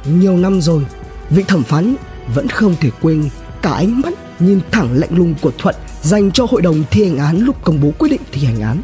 Nhiều 0.05 0.37
năm 0.37 0.61
rồi, 0.61 0.87
vị 1.31 1.43
thẩm 1.49 1.63
phán 1.63 1.97
vẫn 2.35 2.49
không 2.49 2.77
thể 2.81 2.91
quên 3.01 3.29
cả 3.63 3.71
ánh 3.71 4.01
mắt 4.01 4.13
nhìn 4.39 4.61
thẳng 4.71 4.99
lạnh 4.99 5.17
lùng 5.19 5.35
của 5.43 5.53
Thuận 5.59 5.75
dành 6.03 6.31
cho 6.33 6.47
hội 6.51 6.63
đồng 6.63 6.85
thi 6.91 7.05
hành 7.05 7.19
án 7.19 7.39
lúc 7.39 7.57
công 7.65 7.81
bố 7.81 7.91
quyết 7.99 8.09
định 8.09 8.23
thi 8.33 8.45
hành 8.45 8.61
án. 8.61 8.83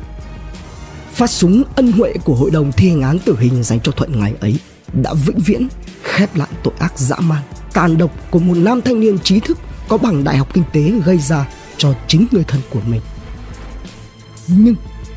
Phát 1.14 1.30
súng 1.30 1.62
ân 1.76 1.92
huệ 1.92 2.12
của 2.24 2.34
hội 2.34 2.50
đồng 2.50 2.72
thi 2.72 2.88
hành 2.88 3.02
án 3.02 3.18
tử 3.18 3.36
hình 3.40 3.62
dành 3.62 3.80
cho 3.80 3.92
Thuận 3.92 4.20
ngày 4.20 4.34
ấy 4.40 4.58
đã 4.92 5.14
vĩnh 5.26 5.38
viễn 5.38 5.68
khép 6.02 6.36
lại 6.36 6.48
tội 6.62 6.74
ác 6.78 6.98
dã 6.98 7.16
man, 7.16 7.42
tàn 7.72 7.98
độc 7.98 8.10
của 8.30 8.38
một 8.38 8.54
nam 8.56 8.80
thanh 8.80 9.00
niên 9.00 9.18
trí 9.18 9.40
thức 9.40 9.58
có 9.88 9.96
bằng 9.98 10.24
đại 10.24 10.36
học 10.36 10.54
kinh 10.54 10.64
tế 10.72 10.92
gây 11.04 11.18
ra 11.18 11.48
cho 11.76 11.94
chính 12.08 12.26
người 12.30 12.44
thân 12.44 12.60
của 12.70 12.80
mình. 12.86 13.00
Nhưng 14.48 14.74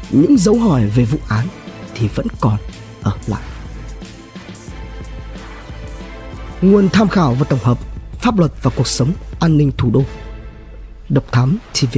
những 0.10 0.38
dấu 0.38 0.60
hỏi 0.60 0.86
về 0.86 1.06
vụ 1.06 1.18
án 1.28 1.48
thì 1.96 2.08
vẫn 2.08 2.28
còn 2.40 2.58
ở 3.02 3.12
lại. 3.28 3.42
Nguồn 6.62 6.90
tham 6.90 7.08
khảo 7.08 7.34
và 7.34 7.46
tổng 7.50 7.64
hợp 7.64 7.78
Pháp 8.20 8.40
luật 8.40 8.52
và 8.62 8.72
cuộc 8.76 8.88
sống 8.88 9.12
an 9.40 9.58
ninh 9.58 9.72
thủ 9.78 9.92
đô 9.92 10.04
Độc 11.10 11.32
Thám 11.32 11.58
TV 11.74 11.98